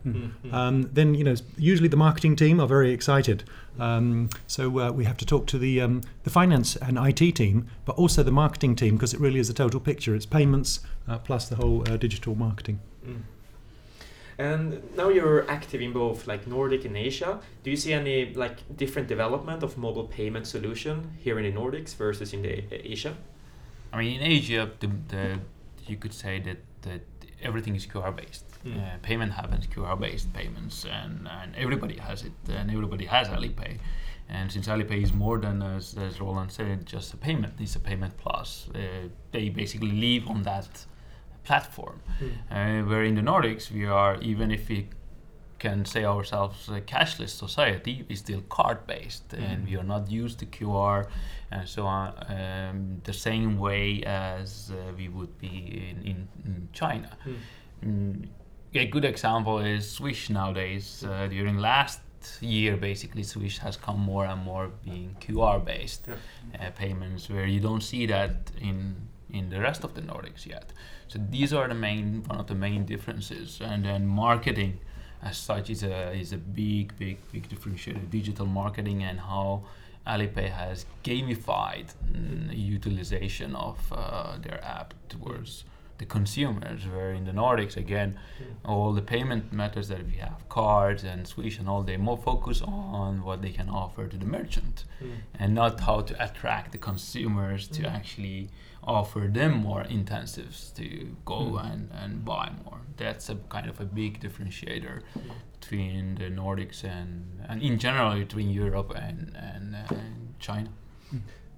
um, 0.51 0.89
then 0.93 1.13
you 1.15 1.23
know 1.23 1.35
usually 1.57 1.87
the 1.87 1.97
marketing 1.97 2.35
team 2.35 2.59
are 2.59 2.67
very 2.67 2.91
excited. 2.91 3.43
Um, 3.79 4.29
so 4.47 4.79
uh, 4.79 4.91
we 4.91 5.05
have 5.05 5.17
to 5.17 5.25
talk 5.25 5.47
to 5.47 5.57
the 5.57 5.79
um, 5.81 6.01
the 6.23 6.29
finance 6.29 6.75
and 6.77 6.97
IT 6.97 7.35
team, 7.35 7.67
but 7.85 7.95
also 7.95 8.23
the 8.23 8.31
marketing 8.31 8.75
team 8.75 8.95
because 8.95 9.13
it 9.13 9.19
really 9.19 9.39
is 9.39 9.49
a 9.49 9.53
total 9.53 9.79
picture. 9.79 10.15
It's 10.15 10.25
payments 10.25 10.81
uh, 11.07 11.19
plus 11.19 11.47
the 11.47 11.55
whole 11.55 11.89
uh, 11.89 11.97
digital 11.97 12.35
marketing. 12.35 12.79
And 14.39 14.83
now 14.95 15.09
you're 15.09 15.49
active 15.49 15.81
in 15.81 15.93
both 15.93 16.27
like 16.27 16.45
Nordic 16.45 16.85
and 16.85 16.95
Asia. 16.95 17.39
Do 17.63 17.71
you 17.71 17.77
see 17.77 17.93
any 17.93 18.33
like 18.33 18.77
different 18.77 19.07
development 19.07 19.63
of 19.63 19.77
mobile 19.77 20.03
payment 20.05 20.45
solution 20.45 21.11
here 21.17 21.39
in 21.39 21.45
the 21.45 21.59
Nordics 21.59 21.95
versus 21.95 22.33
in 22.33 22.43
the 22.43 22.63
Asia? 22.71 23.15
I 23.91 23.97
mean, 23.99 24.21
in 24.21 24.27
Asia, 24.27 24.69
the, 24.79 24.89
the 25.07 25.39
you 25.87 25.97
could 25.97 26.13
say 26.13 26.39
that 26.41 26.57
that 26.83 27.01
everything 27.41 27.75
is 27.75 27.85
QR 27.87 28.15
based. 28.15 28.45
Mm. 28.65 28.77
Uh, 28.77 28.97
payment 29.01 29.31
happens 29.33 29.67
QR 29.67 29.99
based 29.99 30.31
payments, 30.33 30.85
and, 30.85 31.27
and 31.27 31.55
everybody 31.55 31.97
has 31.97 32.23
it, 32.23 32.33
and 32.49 32.69
everybody 32.71 33.05
has 33.05 33.27
Alipay. 33.27 33.77
And 34.29 34.51
since 34.51 34.67
Alipay 34.67 35.01
is 35.03 35.13
more 35.13 35.37
than, 35.37 35.61
as, 35.61 35.95
as 35.97 36.19
Roland 36.19 36.51
said, 36.51 36.85
just 36.85 37.13
a 37.13 37.17
payment, 37.17 37.53
it's 37.59 37.75
a 37.75 37.79
payment 37.79 38.17
plus. 38.17 38.69
Uh, 38.75 39.07
they 39.31 39.49
basically 39.49 39.91
live 39.91 40.27
on 40.27 40.43
that 40.43 40.85
platform. 41.47 42.01
Uh, 42.51 42.81
where 42.89 43.03
in 43.03 43.15
the 43.15 43.21
Nordics, 43.21 43.71
we 43.71 43.85
are, 43.85 44.15
even 44.21 44.51
if 44.51 44.69
we 44.69 44.89
can 45.59 45.85
say 45.85 46.03
ourselves 46.05 46.69
a 46.69 46.81
cashless 46.81 47.29
society, 47.45 48.05
we 48.09 48.15
still 48.15 48.41
card 48.57 48.79
based 48.85 49.33
and 49.33 49.65
we 49.67 49.75
are 49.75 49.87
not 49.95 50.03
used 50.23 50.37
to 50.39 50.45
QR 50.45 51.07
and 51.51 51.67
so 51.67 51.81
on 51.85 52.07
um, 52.37 53.01
the 53.03 53.13
same 53.13 53.57
way 53.57 54.03
as 54.03 54.71
uh, 54.71 54.93
we 54.99 55.07
would 55.07 55.33
be 55.39 55.55
in, 55.89 55.97
in, 56.11 56.27
in 56.45 56.69
China. 56.73 57.09
Mm, 57.83 58.27
a 58.75 58.85
good 58.85 59.05
example 59.05 59.59
is 59.59 59.89
Swish 59.89 60.29
nowadays. 60.29 61.03
Uh, 61.07 61.27
during 61.27 61.57
last 61.57 62.01
year, 62.41 62.77
basically, 62.77 63.23
Swish 63.23 63.57
has 63.59 63.77
come 63.77 63.99
more 63.99 64.25
and 64.25 64.41
more 64.43 64.69
being 64.83 65.15
QR 65.21 65.63
based 65.63 66.07
uh, 66.09 66.69
payments, 66.71 67.29
where 67.29 67.45
you 67.45 67.59
don't 67.59 67.81
see 67.81 68.05
that 68.07 68.51
in 68.59 69.07
in 69.31 69.49
the 69.49 69.59
rest 69.59 69.83
of 69.83 69.93
the 69.93 70.01
Nordics 70.01 70.45
yet. 70.45 70.71
So 71.07 71.19
these 71.29 71.53
are 71.53 71.67
the 71.67 71.75
main 71.75 72.23
one 72.27 72.39
of 72.39 72.47
the 72.47 72.55
main 72.55 72.85
differences, 72.85 73.59
and 73.61 73.85
then 73.85 74.07
marketing 74.07 74.79
as 75.21 75.37
such 75.37 75.69
is 75.69 75.83
a 75.83 76.11
is 76.11 76.33
a 76.33 76.37
big 76.37 76.97
big 76.97 77.17
big 77.31 77.49
differentiator. 77.49 78.09
Digital 78.09 78.45
marketing 78.45 79.03
and 79.03 79.19
how 79.19 79.63
Alipay 80.05 80.49
has 80.49 80.85
gamified 81.03 81.87
mm, 82.09 82.57
utilization 82.57 83.55
of 83.55 83.77
uh, 83.91 84.37
their 84.37 84.63
app 84.63 84.93
towards 85.09 85.65
the 85.97 86.05
consumers. 86.05 86.87
Where 86.87 87.11
in 87.11 87.25
the 87.25 87.31
Nordics, 87.31 87.75
again, 87.77 88.19
hmm. 88.37 88.69
all 88.69 88.93
the 88.93 89.01
payment 89.01 89.51
methods 89.51 89.87
that 89.89 90.05
we 90.05 90.13
have, 90.13 90.47
cards 90.49 91.03
and 91.03 91.27
Swish 91.27 91.59
and 91.59 91.67
all, 91.69 91.83
they 91.83 91.97
more 91.97 92.17
focus 92.17 92.61
on 92.61 93.23
what 93.23 93.41
they 93.41 93.51
can 93.51 93.69
offer 93.69 94.07
to 94.07 94.17
the 94.17 94.25
merchant 94.25 94.85
hmm. 94.99 95.11
and 95.39 95.53
not 95.53 95.79
how 95.79 96.01
to 96.01 96.23
attract 96.23 96.71
the 96.71 96.77
consumers 96.77 97.67
to 97.67 97.81
hmm. 97.81 97.95
actually 97.95 98.49
offer 98.83 99.27
them 99.29 99.51
more 99.57 99.83
intensives 99.83 100.73
to 100.73 101.15
go 101.25 101.57
and, 101.57 101.89
and 101.93 102.23
buy 102.23 102.49
more. 102.63 102.79
That's 102.95 103.29
a 103.29 103.35
kind 103.35 103.69
of 103.69 103.81
a 103.81 103.85
big 103.85 104.21
differentiator 104.21 105.01
between 105.59 106.15
the 106.15 106.29
Nordics 106.29 106.83
and, 106.83 107.41
and 107.49 107.61
in 107.61 107.77
general 107.79 108.17
between 108.17 108.49
Europe 108.49 108.93
and, 108.95 109.35
and, 109.35 109.75
uh, 109.75 109.93
China. 110.39 110.69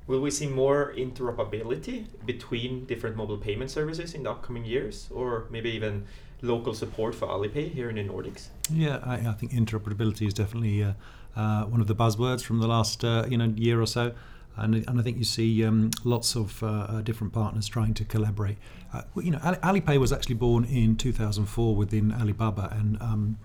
Will 0.09 0.21
we 0.21 0.31
see 0.31 0.47
more 0.47 0.91
interoperability 0.97 2.07
between 2.25 2.85
different 2.85 3.15
mobile 3.15 3.37
payment 3.37 3.69
services 3.69 4.15
in 4.15 4.23
the 4.23 4.31
upcoming 4.31 4.65
years, 4.65 5.07
or 5.11 5.45
maybe 5.51 5.69
even 5.69 6.03
local 6.41 6.73
support 6.73 7.13
for 7.13 7.27
Alipay 7.27 7.71
here 7.71 7.91
in 7.91 7.95
the 7.97 8.11
Nordics? 8.11 8.47
Yeah, 8.73 8.97
I, 9.03 9.17
I 9.17 9.33
think 9.33 9.51
interoperability 9.51 10.25
is 10.25 10.33
definitely 10.33 10.83
uh, 10.83 10.93
uh, 11.35 11.65
one 11.65 11.79
of 11.79 11.85
the 11.85 11.93
buzzwords 11.93 12.43
from 12.43 12.57
the 12.57 12.67
last 12.67 13.05
uh, 13.05 13.27
you 13.29 13.37
know 13.37 13.53
year 13.55 13.79
or 13.79 13.85
so, 13.85 14.13
and, 14.57 14.73
and 14.73 14.99
I 14.99 15.03
think 15.03 15.19
you 15.19 15.23
see 15.23 15.63
um, 15.63 15.91
lots 16.03 16.35
of 16.35 16.63
uh, 16.63 16.67
uh, 16.67 17.01
different 17.01 17.31
partners 17.31 17.67
trying 17.67 17.93
to 17.93 18.03
collaborate. 18.03 18.57
Uh, 18.91 19.03
you 19.17 19.29
know, 19.29 19.37
Alipay 19.37 19.99
was 19.99 20.11
actually 20.11 20.35
born 20.35 20.65
in 20.65 20.95
2004 20.95 21.75
within 21.75 22.11
Alibaba, 22.11 22.75
and 22.75 22.99
um, 22.99 23.37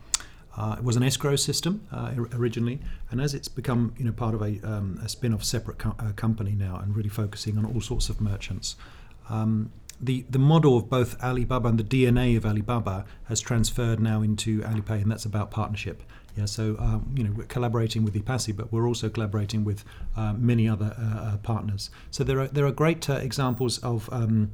uh, 0.57 0.77
it 0.79 0.85
was 0.85 0.97
an 0.97 1.03
escrow 1.03 1.37
system 1.37 1.87
uh, 1.91 2.13
originally, 2.33 2.81
and 3.11 3.21
as 3.21 3.35
it's 3.35 3.49
become 3.49 3.95
you 3.99 4.05
know 4.05 4.13
part 4.13 4.35
of 4.35 4.43
a, 4.43 4.61
um, 4.63 5.01
a 5.05 5.09
spin-off 5.09 5.45
separate 5.45 5.79
co- 5.79 5.97
uh, 5.99 6.13
company 6.13 6.53
now, 6.53 6.77
and 6.77 6.97
really 6.97 7.09
focusing 7.09 7.59
on 7.59 7.65
all 7.65 7.81
sorts 7.81 8.09
of 8.09 8.21
merchants. 8.21 8.77
Um, 9.29 9.73
the, 10.01 10.25
the 10.29 10.39
model 10.39 10.77
of 10.77 10.91
both 10.91 11.21
Alibaba 11.23 11.69
and 11.69 11.79
the 11.79 11.85
DNA 11.85 12.37
of 12.37 12.45
Alibaba 12.45 13.05
has 13.25 13.41
transferred 13.41 14.01
now 14.01 14.23
into 14.23 14.61
Alipay, 14.63 15.03
and 15.03 15.11
that's 15.11 15.25
about 15.25 15.51
partnership. 15.51 16.03
Yeah, 16.37 16.47
so 16.47 16.77
um, 16.79 17.13
you 17.17 17.25
know 17.25 17.33
we're 17.33 17.47
collaborating 17.47 18.05
with 18.05 18.15
ePassi, 18.15 18.57
but 18.57 18.73
we're 18.73 18.87
also 18.87 19.09
collaborating 19.09 19.65
with 19.65 19.85
uh, 20.17 20.35
many 20.35 20.69
other 20.69 20.95
uh, 20.99 21.21
uh, 21.21 21.37
partners. 21.39 21.91
So 22.11 22.25
there 22.25 22.41
are 22.41 22.49
there 22.49 22.67
are 22.67 22.73
great 22.73 23.09
examples 23.09 23.79
of 23.79 24.09
um, 24.13 24.53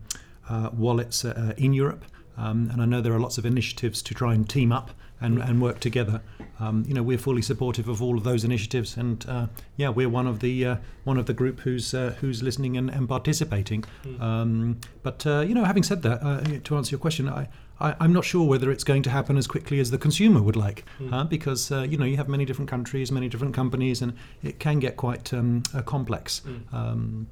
wallets 0.73 1.25
in 1.25 1.73
Europe. 1.73 2.05
Um, 2.37 2.71
and 2.73 2.81
I 2.81 2.85
know 2.85 3.01
there 3.01 3.13
are 3.13 3.21
lots 3.21 3.39
of 3.39 3.45
initiatives 3.45 4.03
to 4.03 4.15
try 4.15 4.35
and 4.35 4.49
team 4.49 4.73
up 4.73 4.93
and, 5.21 5.39
and 5.39 5.61
work 5.61 5.81
together. 5.81 6.23
Um, 6.59 6.85
you 6.87 6.95
know, 6.95 7.03
we're 7.03 7.19
fully 7.19 7.43
supportive 7.43 7.89
of 7.89 8.03
all 8.03 8.17
of 8.17 8.25
those 8.25 8.45
initiatives, 8.45 8.97
and 8.97 9.25
uh, 9.29 9.47
yeah, 9.77 9.89
we're 9.89 10.09
one 10.09 10.27
of 10.27 10.41
the 10.41 10.67
uh, 10.67 10.77
one 11.05 11.17
of 11.17 11.27
the 11.27 11.33
group 11.33 11.61
who's 11.61 11.95
uh, 11.95 12.15
who's 12.21 12.43
listening 12.43 12.77
and, 12.77 12.91
and 12.91 13.09
participating. 13.09 13.85
Um, 14.21 14.81
but 15.03 15.27
uh, 15.27 15.41
you 15.41 15.55
know, 15.55 15.65
having 15.65 15.83
said 15.83 16.03
that, 16.03 16.23
uh, 16.23 16.43
to 16.65 16.77
answer 16.77 16.91
your 16.91 17.01
question, 17.01 17.29
I, 17.29 17.49
I, 17.81 18.05
am 18.05 18.13
not 18.13 18.25
sure 18.25 18.47
whether 18.47 18.71
it's 18.71 18.85
going 18.85 19.03
to 19.05 19.11
happen 19.11 19.39
as 19.39 19.47
quickly 19.47 19.81
as 19.81 19.91
the 19.91 19.99
consumer 19.99 20.43
would 20.43 20.57
like, 20.57 20.85
uh, 21.11 21.25
because 21.25 21.71
you 21.71 21.97
know 21.97 22.05
you 22.05 22.17
have 22.17 22.29
many 22.29 22.45
different 22.45 22.71
countries, 22.71 23.11
many 23.11 23.29
different 23.29 23.55
companies, 23.55 24.03
and 24.03 24.15
it 24.43 24.59
can 24.59 24.81
get 24.81 24.97
quite 24.97 25.33
um, 25.33 25.63
complex. 25.87 26.43
Um, 26.73 27.27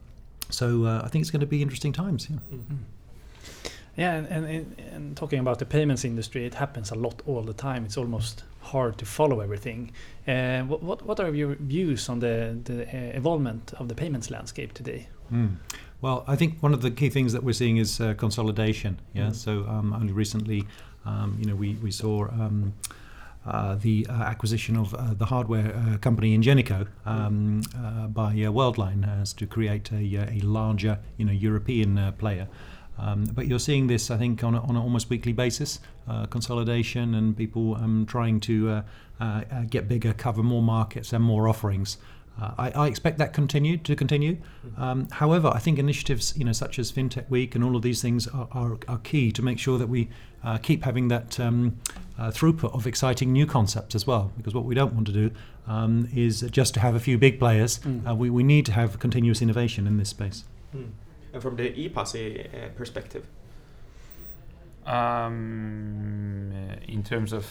so 0.50 0.87
I 0.87 1.09
think 1.09 1.23
it's 1.23 1.31
going 1.31 1.40
to 1.40 1.47
be 1.47 1.61
interesting 1.62 1.93
times. 1.93 2.28
Yeah. 2.31 2.37
Mm-hmm. 2.50 2.76
Yeah, 3.99 4.14
and, 4.14 4.47
and, 4.47 4.76
and, 4.93 5.17
talking 5.17 5.40
about 5.40 5.59
the 5.59 5.67
payments 5.67 6.05
industry, 6.05 6.47
it 6.47 6.55
happens 6.55 6.93
a 6.93 6.95
lot 6.95 7.21
all 7.26 7.43
the 7.43 7.52
time. 7.52 7.85
It's 7.85 7.97
almost 7.97 8.45
hard 8.61 8.97
to 8.99 9.05
follow 9.05 9.40
everything. 9.40 9.90
Uh, 10.26 10.62
what, 10.62 11.02
what 11.02 11.19
are 11.19 11.35
your 11.35 11.57
views 11.57 12.09
on 12.09 12.21
the, 12.21 12.57
the 12.62 12.85
uh, 12.85 13.17
evolvement 13.17 13.75
of 13.75 13.88
the 13.88 13.97
payments 13.97 14.31
landscape 14.31 14.73
today? 14.73 15.09
Mm. 15.33 15.57
Well, 16.00 16.23
I 16.28 16.37
think 16.37 16.62
one 16.62 16.75
of 16.75 16.83
the 16.83 16.93
key 16.93 17.11
things 17.11 17.33
that 17.33 17.43
we're 17.43 17.55
seeing 17.55 17.78
is 17.78 18.00
uh, 18.00 18.14
consolidation. 18.14 19.00
Yeah, 19.14 19.31
mm. 19.31 19.35
so 19.35 19.67
um, 19.69 19.93
only 19.93 20.12
recently, 20.12 20.64
um, 21.05 21.37
you 21.40 21.47
know, 21.47 21.57
we 21.57 21.75
we 21.83 21.90
saw. 21.90 22.28
Um, 22.28 22.75
uh, 23.47 23.76
the 23.76 24.07
uh, 24.11 24.12
acquisition 24.12 24.76
of 24.76 24.93
uh, 24.95 25.14
the 25.14 25.25
hardware 25.25 25.75
uh, 25.75 25.97
company 25.99 26.37
Ingenico 26.37 26.87
um, 27.07 27.62
uh, 27.75 28.07
by 28.09 28.35
Worldline 28.35 29.09
as 29.23 29.33
to 29.35 29.47
create 29.47 29.90
a, 29.90 30.17
a 30.31 30.40
larger, 30.43 30.99
you 31.17 31.25
know, 31.25 31.33
European 31.33 32.12
player. 32.19 32.47
Um, 32.99 33.25
but 33.33 33.47
you're 33.47 33.59
seeing 33.59 33.87
this, 33.87 34.11
I 34.11 34.17
think, 34.17 34.43
on, 34.43 34.55
a, 34.55 34.61
on 34.62 34.71
an 34.71 34.83
almost 34.83 35.09
weekly 35.09 35.33
basis 35.33 35.81
uh, 36.09 36.26
consolidation 36.26 37.14
and 37.14 37.37
people 37.37 37.76
um, 37.76 38.07
trying 38.07 38.40
to 38.40 38.71
uh, 38.71 38.83
uh, 39.21 39.45
uh 39.50 39.62
get 39.69 39.88
bigger, 39.88 40.12
cover 40.12 40.43
more 40.43 40.62
markets 40.62 41.12
and 41.12 41.23
more 41.23 41.49
offerings. 41.49 41.99
Uh, 42.40 42.52
I, 42.57 42.71
I, 42.71 42.87
expect 42.87 43.19
that 43.19 43.33
continue 43.33 43.76
to 43.78 43.97
continue. 43.97 44.37
Um, 44.76 45.09
however, 45.11 45.50
I 45.52 45.59
think 45.59 45.76
initiatives, 45.81 46.35
you 46.37 46.45
know, 46.45 46.52
such 46.52 46.78
as 46.78 46.93
FinTech 46.93 47.28
Week 47.28 47.57
and 47.57 47.64
all 47.64 47.75
of 47.75 47.83
these 47.83 48.00
things 48.00 48.28
are, 48.28 48.47
are, 48.52 48.78
are 48.87 48.99
key 48.99 49.33
to 49.33 49.43
make 49.43 49.59
sure 49.59 49.76
that 49.76 49.88
we 49.88 50.09
uh, 50.45 50.57
keep 50.59 50.85
having 50.85 51.09
that 51.09 51.40
um, 51.40 51.78
throughput 52.17 52.73
of 52.73 52.87
exciting 52.87 53.33
new 53.33 53.45
concepts 53.45 53.97
as 53.97 54.07
well. 54.07 54.31
Because 54.37 54.55
what 54.55 54.64
we 54.64 54.76
don't 54.76 54.95
want 54.95 55.09
to 55.09 55.12
do 55.12 55.33
um, 55.67 56.09
is 56.14 56.43
just 56.43 56.75
to 56.75 56.81
have 56.81 56.95
a 56.95 57.00
few 57.00 57.19
big 57.19 57.40
players. 57.40 57.81
Mm. 57.81 58.17
we, 58.17 58.31
we 58.31 58.45
need 58.45 58.67
to 58.67 58.73
have 58.73 59.00
continuous 59.00 59.43
innovation 59.43 59.88
in 59.88 59.97
this 59.97 60.11
space. 60.11 60.45
Mm 60.73 60.90
from 61.40 61.57
the 61.57 61.71
ePassi 61.71 62.47
uh, 62.47 62.68
perspective? 62.76 63.26
Um, 64.87 66.52
in 66.87 67.02
terms 67.02 67.33
of 67.33 67.47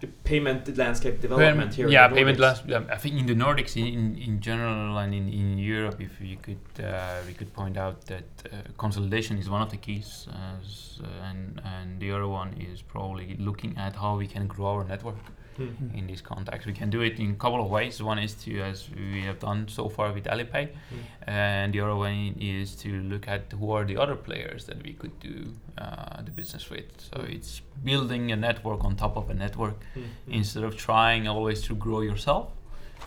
the 0.00 0.08
payment 0.24 0.76
landscape 0.76 1.20
development 1.20 1.74
here. 1.74 1.88
Yeah, 1.88 2.08
payment 2.08 2.38
landscape. 2.38 2.90
I 2.90 2.96
think 2.96 3.18
in 3.20 3.26
the 3.26 3.34
Nordics, 3.34 3.76
in, 3.76 4.16
in 4.16 4.40
general, 4.40 4.98
and 4.98 5.14
in, 5.14 5.28
in 5.28 5.58
Europe, 5.58 6.00
if 6.00 6.20
you 6.20 6.36
could, 6.36 6.84
uh, 6.84 7.20
we 7.26 7.32
could 7.32 7.52
point 7.52 7.76
out 7.76 8.06
that 8.06 8.24
uh, 8.44 8.56
consolidation 8.78 9.38
is 9.38 9.48
one 9.48 9.62
of 9.62 9.70
the 9.70 9.76
keys, 9.76 10.26
uh, 10.32 11.26
and 11.28 11.60
and 11.64 12.00
the 12.00 12.10
other 12.10 12.28
one 12.28 12.50
is 12.70 12.82
probably 12.82 13.36
looking 13.38 13.76
at 13.78 13.96
how 13.96 14.16
we 14.16 14.26
can 14.26 14.46
grow 14.46 14.66
our 14.74 14.84
network 14.84 15.22
mm-hmm. 15.58 15.96
in 15.96 16.06
this 16.06 16.20
context. 16.20 16.66
We 16.66 16.72
can 16.72 16.90
do 16.90 17.00
it 17.00 17.18
in 17.18 17.30
a 17.32 17.34
couple 17.34 17.62
of 17.64 17.70
ways. 17.70 18.02
One 18.02 18.18
is 18.18 18.34
to, 18.44 18.60
as 18.60 18.88
we 18.94 19.22
have 19.22 19.38
done 19.38 19.68
so 19.68 19.88
far 19.88 20.12
with 20.12 20.24
Alipay, 20.24 20.68
mm-hmm. 20.68 21.30
and 21.30 21.72
the 21.72 21.80
other 21.80 21.96
one 21.96 22.36
is 22.40 22.74
to 22.76 22.88
look 23.02 23.28
at 23.28 23.52
who 23.58 23.70
are 23.72 23.84
the 23.84 23.96
other 23.96 24.16
players 24.16 24.64
that 24.66 24.82
we 24.82 24.92
could 24.92 25.18
do 25.20 25.52
uh, 25.78 26.22
the 26.22 26.30
business 26.30 26.70
with. 26.70 26.88
So 26.98 27.18
mm-hmm. 27.18 27.32
it's 27.32 27.60
building 27.84 28.32
a 28.32 28.36
network 28.36 28.84
on 28.84 28.96
top 28.96 29.16
of 29.16 29.30
a 29.30 29.34
network 29.34 29.80
mm-hmm. 29.94 30.32
instead 30.32 30.64
of 30.64 30.76
trying 30.76 31.28
always 31.28 31.62
to 31.62 31.74
grow 31.74 32.00
yourself 32.00 32.52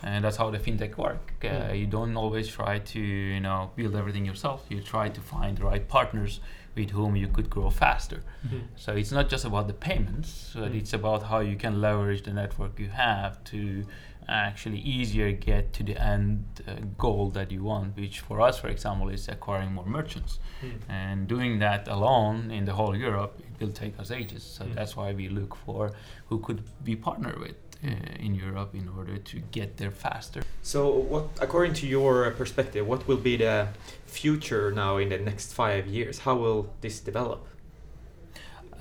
and 0.02 0.24
that's 0.24 0.36
how 0.36 0.50
the 0.50 0.58
fintech 0.58 0.96
work. 0.96 1.32
Uh, 1.42 1.46
mm. 1.46 1.80
You 1.80 1.86
don't 1.86 2.16
always 2.16 2.48
try 2.48 2.78
to 2.78 3.00
you 3.00 3.40
know 3.40 3.70
build 3.76 3.96
everything 3.96 4.24
yourself. 4.24 4.64
You 4.68 4.80
try 4.80 5.08
to 5.08 5.20
find 5.20 5.56
the 5.56 5.64
right 5.64 5.86
partners 5.88 6.40
with 6.76 6.90
whom 6.90 7.16
you 7.16 7.28
could 7.28 7.48
grow 7.48 7.70
faster. 7.70 8.22
Mm-hmm. 8.46 8.58
So 8.76 8.92
it's 8.92 9.10
not 9.10 9.28
just 9.28 9.44
about 9.44 9.66
the 9.66 9.74
payments, 9.74 10.52
but 10.54 10.64
mm-hmm. 10.64 10.78
it's 10.78 10.92
about 10.92 11.22
how 11.24 11.40
you 11.40 11.56
can 11.56 11.80
leverage 11.80 12.22
the 12.22 12.32
network 12.32 12.78
you 12.78 12.88
have 12.88 13.42
to 13.44 13.84
actually 14.28 14.78
easier 14.78 15.30
get 15.32 15.72
to 15.72 15.82
the 15.84 15.96
end 16.00 16.44
uh, 16.66 16.72
goal 16.98 17.30
that 17.30 17.52
you 17.52 17.62
want, 17.62 17.96
which 17.96 18.20
for 18.20 18.40
us, 18.40 18.58
for 18.58 18.68
example, 18.68 19.08
is 19.08 19.28
acquiring 19.28 19.72
more 19.72 19.86
merchants. 19.86 20.40
Mm-hmm. 20.62 20.90
And 20.90 21.28
doing 21.28 21.58
that 21.60 21.88
alone 21.88 22.50
in 22.50 22.64
the 22.64 22.72
whole 22.72 22.96
Europe, 22.96 23.40
it 23.40 23.64
will 23.64 23.72
take 23.72 23.98
us 23.98 24.10
ages. 24.10 24.42
So 24.42 24.64
mm. 24.64 24.74
that's 24.74 24.96
why 24.96 25.12
we 25.12 25.28
look 25.28 25.54
for 25.54 25.92
who 26.28 26.40
could 26.40 26.62
be 26.84 26.96
partner 26.96 27.34
with. 27.38 27.56
Uh, 27.84 27.90
in 28.18 28.34
Europe, 28.34 28.74
in 28.74 28.88
order 28.96 29.18
to 29.18 29.38
get 29.52 29.76
there 29.76 29.90
faster. 29.90 30.40
So, 30.62 30.88
what, 30.88 31.28
according 31.42 31.74
to 31.74 31.86
your 31.86 32.30
perspective, 32.30 32.86
what 32.86 33.06
will 33.06 33.18
be 33.18 33.36
the 33.36 33.68
future 34.06 34.72
now 34.72 34.96
in 34.96 35.10
the 35.10 35.18
next 35.18 35.52
five 35.52 35.86
years? 35.86 36.20
How 36.20 36.36
will 36.36 36.70
this 36.80 37.00
develop? 37.00 37.46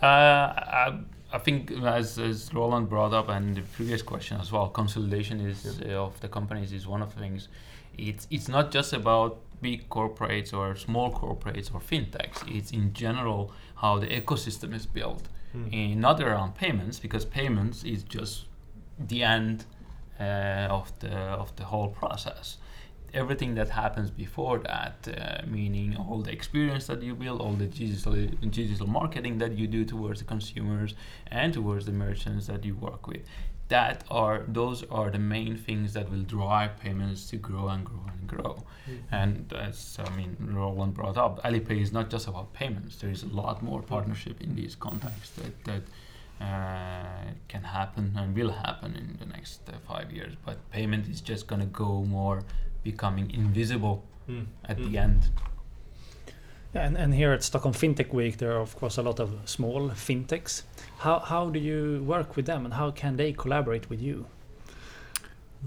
Uh, 0.02 0.06
I, 0.06 1.00
I, 1.34 1.38
think, 1.40 1.72
as, 1.72 2.18
as 2.18 2.54
Roland 2.54 2.88
brought 2.88 3.14
up, 3.14 3.28
and 3.28 3.58
the 3.58 3.62
previous 3.64 4.02
question 4.02 4.40
as 4.40 4.50
well, 4.50 4.70
consolidation 4.70 5.42
is 5.42 5.82
yeah. 5.86 5.98
uh, 5.98 6.06
of 6.06 6.22
the 6.22 6.30
companies 6.30 6.72
is 6.72 6.88
one 6.88 7.02
of 7.02 7.14
the 7.14 7.20
things. 7.20 7.50
It's 7.98 8.28
it's 8.32 8.48
not 8.48 8.72
just 8.72 8.94
about 8.94 9.40
big 9.62 9.90
corporates 9.90 10.54
or 10.54 10.76
small 10.76 11.12
corporates 11.12 11.74
or 11.74 11.82
fintechs. 11.82 12.38
It's 12.48 12.72
in 12.72 12.94
general 12.94 13.52
how 13.76 14.00
the 14.00 14.08
ecosystem 14.08 14.74
is 14.74 14.86
built, 14.86 15.24
mm. 15.54 15.68
and 15.74 16.00
not 16.00 16.22
around 16.22 16.56
payments 16.56 16.98
because 16.98 17.26
payments 17.26 17.84
is 17.84 18.02
just 18.04 18.46
the 19.00 19.24
end 19.24 19.66
uh, 20.20 20.68
of 20.70 20.98
the 21.00 21.12
of 21.12 21.56
the 21.56 21.64
whole 21.66 21.90
process 21.90 22.58
everything 23.16 23.56
that 23.56 23.70
happens 23.70 24.12
before 24.12 24.60
that, 24.60 25.08
uh, 25.08 25.46
meaning 25.48 25.96
all 25.96 26.22
the 26.22 26.32
experience 26.32 26.86
that 26.88 27.02
you 27.02 27.16
build, 27.16 27.40
all 27.42 27.54
the 27.54 27.66
digital 27.66 28.14
digital 28.50 28.88
marketing 28.88 29.38
that 29.38 29.54
you 29.58 29.68
do 29.68 29.86
towards 29.86 30.20
the 30.20 30.26
consumers 30.26 30.94
and 31.28 31.54
towards 31.54 31.86
the 31.86 31.92
merchants 31.92 32.48
that 32.48 32.64
you 32.66 32.76
work 32.76 33.08
with. 33.08 33.24
That 33.70 34.04
are 34.12 34.44
those 34.48 34.84
are 34.92 35.10
the 35.10 35.24
main 35.36 35.56
things 35.58 35.94
that 35.94 36.12
will 36.12 36.26
drive 36.38 36.78
payments 36.80 37.28
to 37.32 37.38
grow 37.38 37.70
and 37.70 37.84
grow 37.84 38.06
and 38.12 38.28
grow. 38.28 38.54
Mm-hmm. 38.88 39.16
And 39.16 39.54
as 39.54 39.98
I 40.06 40.10
mean, 40.16 40.38
Roland 40.40 40.94
brought 40.94 41.18
up, 41.18 41.42
Alipay 41.44 41.82
is 41.82 41.92
not 41.92 42.12
just 42.12 42.28
about 42.28 42.54
payments. 42.54 42.98
There 42.98 43.10
is 43.10 43.24
a 43.24 43.28
lot 43.28 43.64
more 43.64 43.82
partnership 43.82 44.42
in 44.42 44.56
these 44.56 44.76
contexts 44.76 45.36
that 45.38 45.64
that. 45.66 45.84
Uh, 46.42 47.32
can 47.48 47.64
happen 47.64 48.14
and 48.18 48.36
will 48.36 48.52
happen 48.52 48.96
in 48.96 49.18
the 49.20 49.26
next 49.26 49.62
uh, 49.70 49.74
five 49.88 50.12
years. 50.12 50.34
But 50.46 50.58
payment 50.70 51.08
is 51.08 51.22
just 51.22 51.48
going 51.48 51.62
to 51.62 51.68
go 51.68 52.04
more 52.04 52.44
becoming 52.84 53.32
invisible 53.32 54.04
mm. 54.30 54.46
at 54.66 54.78
mm. 54.78 54.92
the 54.92 54.98
end. 54.98 55.30
Yeah, 56.74 56.88
and, 56.88 56.98
and 56.98 57.14
here 57.14 57.32
at 57.32 57.42
Stockholm 57.42 57.74
FinTech 57.74 58.12
Week, 58.14 58.38
there 58.38 58.52
are 58.52 58.60
of 58.60 58.76
course 58.76 58.98
a 58.98 59.02
lot 59.02 59.20
of 59.22 59.32
small 59.46 59.90
fintechs. 59.92 60.64
How, 60.98 61.20
how 61.20 61.50
do 61.50 61.60
you 61.60 62.04
work 62.06 62.36
with 62.36 62.46
them 62.46 62.66
and 62.66 62.74
how 62.74 62.92
can 62.92 63.16
they 63.16 63.32
collaborate 63.32 63.90
with 63.90 64.02
you? 64.02 64.26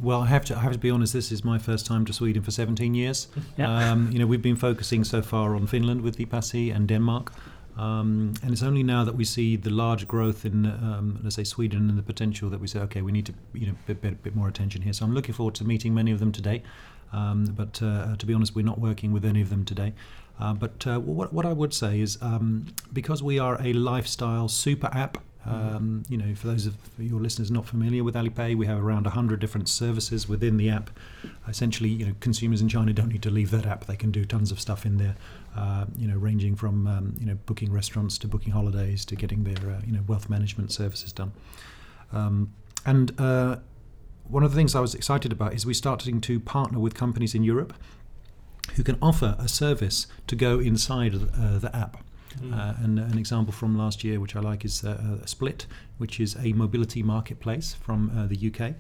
Well, 0.01 0.21
I 0.23 0.27
have 0.27 0.45
to 0.45 0.57
I 0.57 0.61
have 0.61 0.73
to 0.73 0.79
be 0.79 0.91
honest. 0.91 1.13
This 1.13 1.33
is 1.33 1.45
my 1.45 1.59
first 1.59 1.87
time 1.87 2.05
to 2.05 2.13
Sweden 2.13 2.43
for 2.43 2.51
17 2.51 2.95
years. 2.95 3.29
Yeah. 3.57 3.91
Um, 3.91 4.13
you 4.13 4.19
know, 4.19 4.27
we've 4.27 4.43
been 4.43 4.57
focusing 4.57 5.03
so 5.05 5.23
far 5.23 5.57
on 5.57 5.67
Finland 5.67 6.03
with 6.03 6.19
ePassi 6.19 6.75
and 6.75 6.87
Denmark, 6.87 7.33
um, 7.79 8.35
and 8.43 8.53
it's 8.53 8.63
only 8.63 8.83
now 8.83 9.05
that 9.05 9.15
we 9.15 9.25
see 9.25 9.55
the 9.55 9.71
large 9.71 10.09
growth 10.09 10.45
in, 10.45 10.67
um, 10.67 11.21
let's 11.23 11.37
say, 11.37 11.45
Sweden 11.45 11.89
and 11.89 11.97
the 11.97 12.03
potential 12.03 12.51
that 12.51 12.61
we 12.61 12.67
say, 12.67 12.81
okay, 12.81 13.03
we 13.03 13.13
need 13.13 13.27
to, 13.27 13.35
you 13.55 13.69
know, 13.69 13.75
bit, 13.87 14.03
bit, 14.03 14.21
bit 14.23 14.35
more 14.35 14.49
attention 14.49 14.83
here. 14.83 14.93
So 14.93 15.05
I'm 15.05 15.15
looking 15.15 15.33
forward 15.33 15.55
to 15.57 15.65
meeting 15.65 15.95
many 15.95 16.11
of 16.11 16.19
them 16.19 16.33
today. 16.33 16.65
Um, 17.13 17.45
but 17.45 17.81
uh, 17.81 18.17
to 18.17 18.27
be 18.27 18.35
honest, 18.35 18.55
we're 18.57 18.65
not 18.65 18.81
working 18.81 19.13
with 19.13 19.25
any 19.25 19.41
of 19.41 19.49
them 19.49 19.65
today. 19.65 19.95
Uh, 20.41 20.55
but 20.55 20.87
uh, 20.87 20.99
what, 20.99 21.33
what 21.33 21.47
I 21.47 21.53
would 21.53 21.73
say 21.73 22.01
is 22.01 22.19
um, 22.21 22.67
because 22.93 23.23
we 23.23 23.39
are 23.39 23.61
a 23.63 23.73
lifestyle 23.73 24.49
super 24.49 24.89
app, 24.93 25.19
um, 25.49 26.03
you 26.09 26.19
know, 26.19 26.35
for 26.35 26.49
those 26.49 26.67
of 26.67 26.77
your 26.99 27.21
listeners 27.21 27.51
not 27.51 27.65
familiar 27.67 28.05
with 28.05 28.15
Alipay, 28.15 28.55
we 28.55 28.67
have 28.67 28.83
around 28.83 29.05
100 29.05 29.41
different 29.41 29.69
services 29.69 30.29
within 30.29 30.59
the 30.59 30.69
app. 30.69 30.91
Essentially, 31.49 31.89
you 31.89 32.07
know, 32.07 32.15
consumers 32.21 32.61
in 32.61 32.69
China 32.69 32.93
don't 32.93 33.09
need 33.09 33.23
to 33.23 33.31
leave 33.31 33.51
that 33.51 33.65
app; 33.65 33.87
they 33.87 33.97
can 33.97 34.11
do 34.11 34.25
tons 34.25 34.53
of 34.53 34.61
stuff 34.61 34.85
in 34.85 34.99
there. 34.99 35.17
Uh, 35.57 35.87
you 35.97 36.07
know, 36.07 36.17
ranging 36.17 36.55
from 36.55 36.87
um, 36.87 37.17
you 37.19 37.27
know 37.27 37.39
booking 37.47 37.73
restaurants 37.73 38.19
to 38.19 38.29
booking 38.29 38.53
holidays 38.53 39.05
to 39.07 39.17
getting 39.17 39.45
their 39.45 39.71
uh, 39.71 39.81
you 39.87 39.93
know 39.93 40.03
wealth 40.07 40.29
management 40.29 40.71
services 40.71 41.13
done. 41.13 41.33
Um, 42.13 42.53
and 42.85 43.19
uh, 43.19 43.57
one 44.25 44.43
of 44.43 44.51
the 44.51 44.57
things 44.57 44.75
I 44.75 44.81
was 44.81 44.95
excited 44.95 45.33
about 45.33 45.55
is 45.55 45.65
we 45.65 45.75
starting 45.75 46.21
to 46.23 46.39
partner 46.41 46.79
with 46.79 46.95
companies 46.95 47.35
in 47.35 47.43
Europe 47.43 47.73
who 48.75 48.83
can 48.83 48.99
offer 49.01 49.35
a 49.39 49.49
service 49.49 50.07
to 50.27 50.37
go 50.37 50.59
inside 50.59 51.15
uh, 51.15 51.59
the 51.59 51.75
app. 51.75 51.97
Mm. 52.37 52.53
Uh, 52.53 52.75
and 52.85 52.99
an 52.99 53.19
example 53.19 53.53
from 53.53 53.77
last 53.77 54.05
year, 54.05 54.21
which 54.21 54.37
I 54.37 54.41
like, 54.41 54.65
is 54.65 54.85
uh, 54.85 55.19
Splyt, 55.25 55.67
which 55.99 56.21
is 56.21 56.37
a 56.37 56.53
mobility 56.53 57.03
marketplace 57.03 57.75
from 57.75 58.11
uh, 58.17 58.27
the 58.27 58.37
UK. 58.49 58.75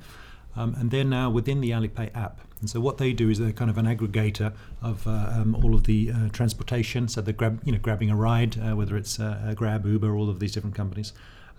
um, 0.58 0.74
and 0.78 0.90
they're 0.90 1.04
now 1.04 1.30
within 1.30 1.60
the 1.60 1.70
Alipay 1.70 2.10
app. 2.16 2.40
And 2.60 2.68
so 2.68 2.80
what 2.80 2.98
they 2.98 3.12
do 3.12 3.30
is 3.30 3.38
they're 3.38 3.52
kind 3.52 3.70
of 3.70 3.78
an 3.78 3.86
aggregator 3.86 4.52
of 4.82 5.06
uh, 5.06 5.30
um, 5.32 5.54
all 5.54 5.74
of 5.74 5.84
the 5.84 6.10
uh, 6.10 6.28
transportation. 6.30 7.06
So 7.06 7.20
they're 7.20 7.32
grab, 7.32 7.60
you 7.64 7.70
know, 7.70 7.78
grabbing 7.78 8.10
a 8.10 8.16
ride, 8.16 8.58
uh, 8.58 8.74
whether 8.74 8.96
it's 8.96 9.20
uh, 9.20 9.52
Grab, 9.54 9.86
Uber, 9.86 10.16
all 10.16 10.28
of 10.28 10.40
these 10.40 10.52
different 10.52 10.74
companies. 10.74 11.12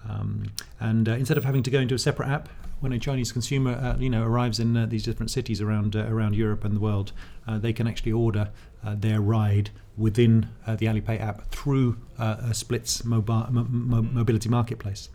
Um, 0.08 0.52
and 0.80 1.10
uh, 1.10 1.14
instead 1.14 1.38
of 1.38 1.46
having 1.46 1.64
to 1.64 1.70
go 1.70 1.80
into 1.80 1.96
a 1.96 2.00
separate 2.00 2.30
app, 2.30 2.50
when 2.80 2.94
a 2.94 3.00
Chinese 3.00 3.32
consumer, 3.32 3.72
uh, 3.72 3.98
you 3.98 4.10
know, 4.10 4.24
arrives 4.24 4.60
in 4.60 4.76
uh, 4.78 4.86
these 4.86 5.04
different 5.04 5.30
cities 5.32 5.62
around 5.62 5.96
uh, 5.96 6.06
around 6.06 6.36
Europe 6.36 6.64
and 6.64 6.76
the 6.76 6.80
world, 6.80 7.12
uh, 7.48 7.58
they 7.58 7.74
can 7.74 7.88
actually 7.88 8.14
order 8.14 8.52
uh, 8.86 8.96
their 8.98 9.20
ride 9.20 9.72
within 9.98 10.48
the 10.66 10.86
Alipay 10.86 11.20
app 11.20 11.52
through 11.52 11.98
a 12.18 12.54
Splyt's 12.54 13.04
mobile, 13.04 13.48
mo- 13.52 14.02
mobility 14.02 14.48
marketplace. 14.48 15.10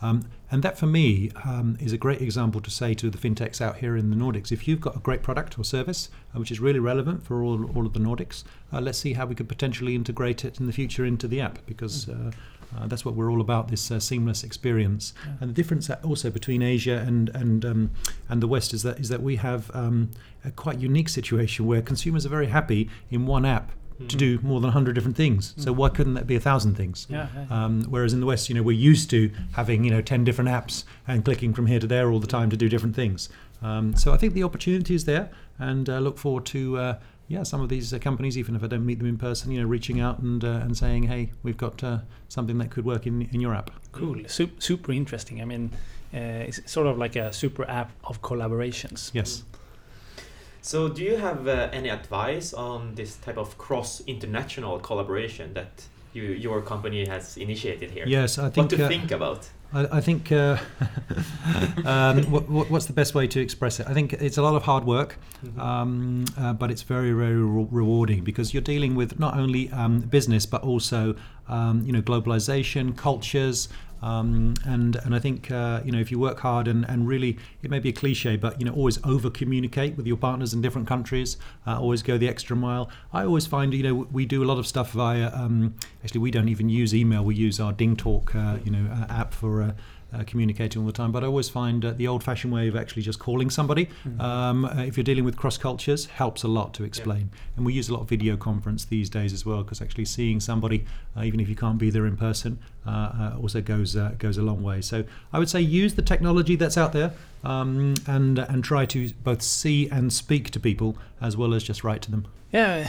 Um, 0.00 0.28
and 0.50 0.62
that 0.62 0.78
for 0.78 0.86
me 0.86 1.30
um, 1.44 1.76
is 1.80 1.92
a 1.92 1.98
great 1.98 2.22
example 2.22 2.60
to 2.60 2.70
say 2.70 2.94
to 2.94 3.10
the 3.10 3.18
fintechs 3.18 3.60
out 3.60 3.78
here 3.78 3.96
in 3.96 4.10
the 4.10 4.16
Nordics 4.16 4.52
if 4.52 4.68
you've 4.68 4.80
got 4.80 4.96
a 4.96 5.00
great 5.00 5.22
product 5.22 5.58
or 5.58 5.64
service 5.64 6.08
uh, 6.34 6.38
which 6.38 6.50
is 6.50 6.60
really 6.60 6.78
relevant 6.78 7.24
for 7.24 7.42
all, 7.42 7.68
all 7.76 7.84
of 7.84 7.92
the 7.94 7.98
Nordics, 7.98 8.44
uh, 8.72 8.80
let's 8.80 8.98
see 8.98 9.14
how 9.14 9.26
we 9.26 9.34
could 9.34 9.48
potentially 9.48 9.94
integrate 9.94 10.44
it 10.44 10.60
in 10.60 10.66
the 10.66 10.72
future 10.72 11.04
into 11.04 11.26
the 11.26 11.40
app 11.40 11.58
because 11.66 12.08
uh, 12.08 12.30
uh, 12.76 12.86
that's 12.86 13.04
what 13.04 13.14
we're 13.14 13.30
all 13.30 13.40
about 13.40 13.68
this 13.68 13.90
uh, 13.90 13.98
seamless 13.98 14.44
experience. 14.44 15.14
Yeah. 15.24 15.32
And 15.40 15.50
the 15.50 15.54
difference 15.54 15.90
also 15.90 16.30
between 16.30 16.62
Asia 16.62 17.04
and 17.06 17.30
and 17.30 17.64
um, 17.64 17.90
and 18.28 18.42
the 18.42 18.48
West 18.48 18.74
is 18.74 18.82
that 18.82 18.98
is 18.98 19.08
that 19.08 19.22
we 19.22 19.36
have 19.36 19.70
um, 19.74 20.10
a 20.44 20.50
quite 20.50 20.78
unique 20.78 21.08
situation 21.08 21.66
where 21.66 21.82
consumers 21.82 22.26
are 22.26 22.30
very 22.30 22.48
happy 22.48 22.90
in 23.10 23.26
one 23.26 23.44
app 23.44 23.72
to 24.06 24.16
do 24.16 24.38
more 24.42 24.60
than 24.60 24.68
100 24.68 24.94
different 24.94 25.16
things. 25.16 25.54
So 25.56 25.72
why 25.72 25.88
couldn't 25.88 26.14
that 26.14 26.26
be 26.26 26.36
a 26.36 26.40
thousand 26.40 26.76
things? 26.76 27.08
Yeah, 27.10 27.26
um, 27.50 27.82
whereas 27.88 28.12
in 28.12 28.20
the 28.20 28.26
West, 28.26 28.48
you 28.48 28.54
know, 28.54 28.62
we're 28.62 28.70
used 28.70 29.10
to 29.10 29.32
having 29.54 29.82
you 29.82 29.90
know 29.90 30.00
10 30.00 30.24
different 30.24 30.48
apps 30.50 30.84
and 31.06 31.24
clicking 31.24 31.52
from 31.52 31.66
here 31.66 31.80
to 31.80 31.86
there 31.86 32.10
all 32.10 32.20
the 32.20 32.28
time 32.28 32.48
to 32.50 32.56
do 32.56 32.68
different 32.68 32.94
things. 32.94 33.28
Um, 33.60 33.96
so 33.96 34.12
I 34.12 34.16
think 34.16 34.34
the 34.34 34.44
opportunity 34.44 34.94
is 34.94 35.04
there, 35.04 35.30
and 35.58 35.88
uh, 35.88 35.98
look 35.98 36.18
forward 36.18 36.46
to. 36.46 36.78
Uh, 36.78 36.98
yeah, 37.28 37.42
some 37.42 37.60
of 37.60 37.68
these 37.68 37.92
uh, 37.92 37.98
companies, 37.98 38.38
even 38.38 38.56
if 38.56 38.64
I 38.64 38.66
don't 38.66 38.86
meet 38.86 38.98
them 38.98 39.06
in 39.06 39.18
person, 39.18 39.52
you 39.52 39.60
know, 39.60 39.68
reaching 39.68 40.00
out 40.00 40.18
and 40.18 40.42
uh, 40.42 40.62
and 40.64 40.76
saying, 40.76 41.04
"Hey, 41.04 41.30
we've 41.42 41.58
got 41.58 41.84
uh, 41.84 41.98
something 42.28 42.56
that 42.58 42.70
could 42.70 42.86
work 42.86 43.06
in 43.06 43.28
in 43.32 43.40
your 43.40 43.54
app." 43.54 43.70
Cool, 43.92 44.16
super, 44.26 44.60
super 44.60 44.92
interesting. 44.92 45.42
I 45.42 45.44
mean, 45.44 45.70
uh, 46.14 46.48
it's 46.48 46.60
sort 46.70 46.86
of 46.86 46.96
like 46.96 47.16
a 47.16 47.32
super 47.32 47.68
app 47.68 47.92
of 48.04 48.22
collaborations. 48.22 49.10
Yes. 49.12 49.42
So, 50.62 50.88
do 50.88 51.02
you 51.02 51.16
have 51.16 51.46
uh, 51.46 51.68
any 51.72 51.90
advice 51.90 52.52
on 52.54 52.94
this 52.94 53.16
type 53.16 53.36
of 53.36 53.58
cross 53.58 54.00
international 54.06 54.78
collaboration 54.78 55.54
that 55.54 55.84
you, 56.14 56.22
your 56.22 56.62
company 56.62 57.06
has 57.06 57.36
initiated 57.36 57.90
here? 57.90 58.04
Yes, 58.06 58.38
I 58.38 58.48
think. 58.48 58.56
What 58.56 58.78
to 58.78 58.84
uh, 58.84 58.88
think 58.88 59.10
about? 59.10 59.48
I, 59.72 59.98
I 59.98 60.00
think. 60.00 60.32
Uh, 60.32 60.58
um, 61.84 62.24
what, 62.30 62.70
what's 62.70 62.86
the 62.86 62.92
best 62.92 63.14
way 63.14 63.26
to 63.28 63.40
express 63.40 63.80
it? 63.80 63.86
I 63.86 63.94
think 63.94 64.12
it's 64.14 64.38
a 64.38 64.42
lot 64.42 64.54
of 64.54 64.62
hard 64.62 64.84
work, 64.84 65.16
mm-hmm. 65.44 65.60
um, 65.60 66.24
uh, 66.38 66.52
but 66.52 66.70
it's 66.70 66.82
very, 66.82 67.12
very 67.12 67.36
re- 67.36 67.68
rewarding 67.70 68.24
because 68.24 68.54
you're 68.54 68.62
dealing 68.62 68.94
with 68.94 69.18
not 69.18 69.36
only 69.36 69.70
um, 69.70 70.00
business 70.00 70.46
but 70.46 70.62
also, 70.62 71.14
um, 71.48 71.82
you 71.84 71.92
know, 71.92 72.02
globalization, 72.02 72.96
cultures. 72.96 73.68
Um, 74.00 74.54
and 74.64 74.96
and 74.96 75.14
I 75.14 75.18
think 75.18 75.50
uh, 75.50 75.80
you 75.84 75.90
know 75.90 75.98
if 75.98 76.10
you 76.10 76.18
work 76.18 76.40
hard 76.40 76.68
and, 76.68 76.88
and 76.88 77.08
really 77.08 77.36
it 77.62 77.70
may 77.70 77.80
be 77.80 77.88
a 77.88 77.92
cliche, 77.92 78.36
but 78.36 78.60
you 78.60 78.66
know 78.66 78.72
always 78.72 79.04
over 79.04 79.30
communicate 79.30 79.96
with 79.96 80.06
your 80.06 80.16
partners 80.16 80.54
in 80.54 80.62
different 80.62 80.86
countries. 80.86 81.36
Uh, 81.66 81.80
always 81.80 82.02
go 82.02 82.16
the 82.16 82.28
extra 82.28 82.54
mile. 82.54 82.90
I 83.12 83.24
always 83.24 83.46
find 83.46 83.74
you 83.74 83.82
know 83.82 83.94
we 84.12 84.24
do 84.24 84.42
a 84.42 84.46
lot 84.46 84.58
of 84.58 84.66
stuff 84.66 84.92
via. 84.92 85.34
Um, 85.34 85.74
actually, 86.04 86.20
we 86.20 86.30
don't 86.30 86.48
even 86.48 86.68
use 86.68 86.94
email. 86.94 87.24
We 87.24 87.34
use 87.34 87.58
our 87.58 87.72
DingTalk 87.72 88.34
uh, 88.34 88.58
you 88.64 88.70
know 88.70 88.88
uh, 88.90 89.12
app 89.12 89.34
for 89.34 89.57
uh, 89.62 89.72
uh, 90.12 90.24
communicating 90.24 90.80
all 90.80 90.86
the 90.86 90.92
time. 90.92 91.12
But 91.12 91.22
I 91.22 91.26
always 91.26 91.48
find 91.48 91.84
uh, 91.84 91.92
the 91.92 92.08
old-fashioned 92.08 92.52
way 92.52 92.68
of 92.68 92.76
actually 92.76 93.02
just 93.02 93.18
calling 93.18 93.50
somebody, 93.50 93.86
mm-hmm. 93.86 94.20
um, 94.20 94.64
uh, 94.64 94.84
if 94.84 94.96
you're 94.96 95.04
dealing 95.04 95.24
with 95.24 95.36
cross 95.36 95.58
cultures, 95.58 96.06
helps 96.06 96.42
a 96.44 96.48
lot 96.48 96.72
to 96.74 96.84
explain. 96.84 97.30
Yeah. 97.32 97.38
And 97.56 97.66
we 97.66 97.74
use 97.74 97.88
a 97.90 97.92
lot 97.92 98.02
of 98.02 98.08
video 98.08 98.36
conference 98.36 98.86
these 98.86 99.10
days 99.10 99.32
as 99.32 99.44
well, 99.44 99.62
because 99.62 99.82
actually 99.82 100.06
seeing 100.06 100.40
somebody, 100.40 100.84
uh, 101.16 101.24
even 101.24 101.40
if 101.40 101.48
you 101.48 101.56
can't 101.56 101.78
be 101.78 101.90
there 101.90 102.06
in 102.06 102.16
person, 102.16 102.58
uh, 102.86 102.90
uh, 102.90 103.38
also 103.42 103.60
goes 103.60 103.94
goes 104.18 104.38
a 104.38 104.42
long 104.42 104.62
way. 104.62 104.80
So 104.80 105.04
I 105.32 105.38
would 105.38 105.50
say 105.50 105.60
use 105.60 105.94
the 105.94 106.02
technology 106.02 106.56
that's 106.56 106.78
out 106.78 106.92
there. 106.92 107.12
Um, 107.44 107.94
and 108.06 108.38
and 108.38 108.64
try 108.64 108.86
to 108.86 109.10
both 109.22 109.42
see 109.42 109.88
and 109.90 110.12
speak 110.12 110.50
to 110.50 110.60
people 110.60 110.96
as 111.20 111.36
well 111.36 111.54
as 111.54 111.62
just 111.62 111.84
write 111.84 112.02
to 112.02 112.10
them. 112.10 112.26
Yeah, 112.52 112.88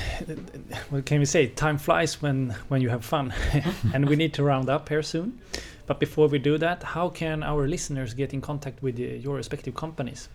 what 0.89 1.05
can 1.05 1.19
we 1.19 1.25
say? 1.25 1.47
Time 1.47 1.77
flies 1.77 2.21
when 2.21 2.55
when 2.69 2.81
you 2.81 2.89
have 2.89 3.03
fun, 3.03 3.33
and 3.93 4.07
we 4.09 4.15
need 4.15 4.33
to 4.33 4.43
round 4.43 4.69
up 4.69 4.89
here 4.89 5.03
soon. 5.03 5.39
But 5.85 5.99
before 5.99 6.27
we 6.27 6.39
do 6.39 6.57
that, 6.59 6.83
how 6.83 7.09
can 7.09 7.43
our 7.43 7.67
listeners 7.67 8.13
get 8.13 8.33
in 8.33 8.41
contact 8.41 8.81
with 8.81 8.99
uh, 8.99 9.03
your 9.03 9.35
respective 9.35 9.73
companies? 9.73 10.29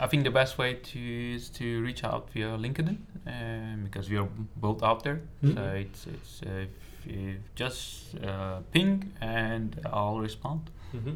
I 0.00 0.06
think 0.06 0.24
the 0.24 0.30
best 0.30 0.58
way 0.58 0.74
to 0.74 1.34
is 1.34 1.48
to 1.50 1.82
reach 1.82 2.02
out 2.04 2.30
via 2.32 2.56
LinkedIn 2.58 2.96
um, 3.26 3.84
because 3.84 4.10
we 4.10 4.18
are 4.18 4.28
both 4.56 4.82
out 4.82 5.02
there. 5.02 5.20
Mm 5.42 5.50
-hmm. 5.50 5.54
So 5.54 5.76
it's 5.76 6.06
it's 6.06 6.42
uh, 6.46 6.62
if, 6.62 6.70
if 7.06 7.36
just 7.54 8.14
uh, 8.14 8.58
ping 8.70 9.12
and 9.20 9.76
I'll 9.84 10.20
respond. 10.22 10.60
Mm 10.92 11.00
-hmm. 11.04 11.14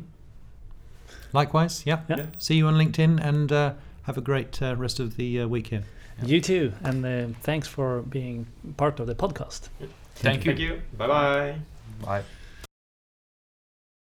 Likewise, 1.32 1.84
yeah. 1.86 2.00
yeah. 2.08 2.26
See 2.38 2.56
you 2.56 2.66
on 2.66 2.74
LinkedIn 2.74 3.24
and 3.24 3.52
uh, 3.52 3.74
have 4.02 4.18
a 4.18 4.20
great 4.20 4.60
uh, 4.62 4.76
rest 4.76 5.00
of 5.00 5.16
the 5.16 5.40
uh, 5.42 5.48
week 5.48 5.68
here. 5.68 5.84
Yeah. 6.22 6.28
You 6.28 6.40
too, 6.40 6.72
and 6.82 7.36
thanks 7.42 7.66
for 7.68 8.02
being 8.02 8.46
part 8.76 9.00
of 9.00 9.06
the 9.06 9.14
podcast. 9.14 9.68
Thank, 10.16 10.44
Thank 10.44 10.58
you. 10.58 10.66
you. 10.66 10.82
Bye 10.98 11.06
bye. 11.06 11.54
Bye. 12.04 12.22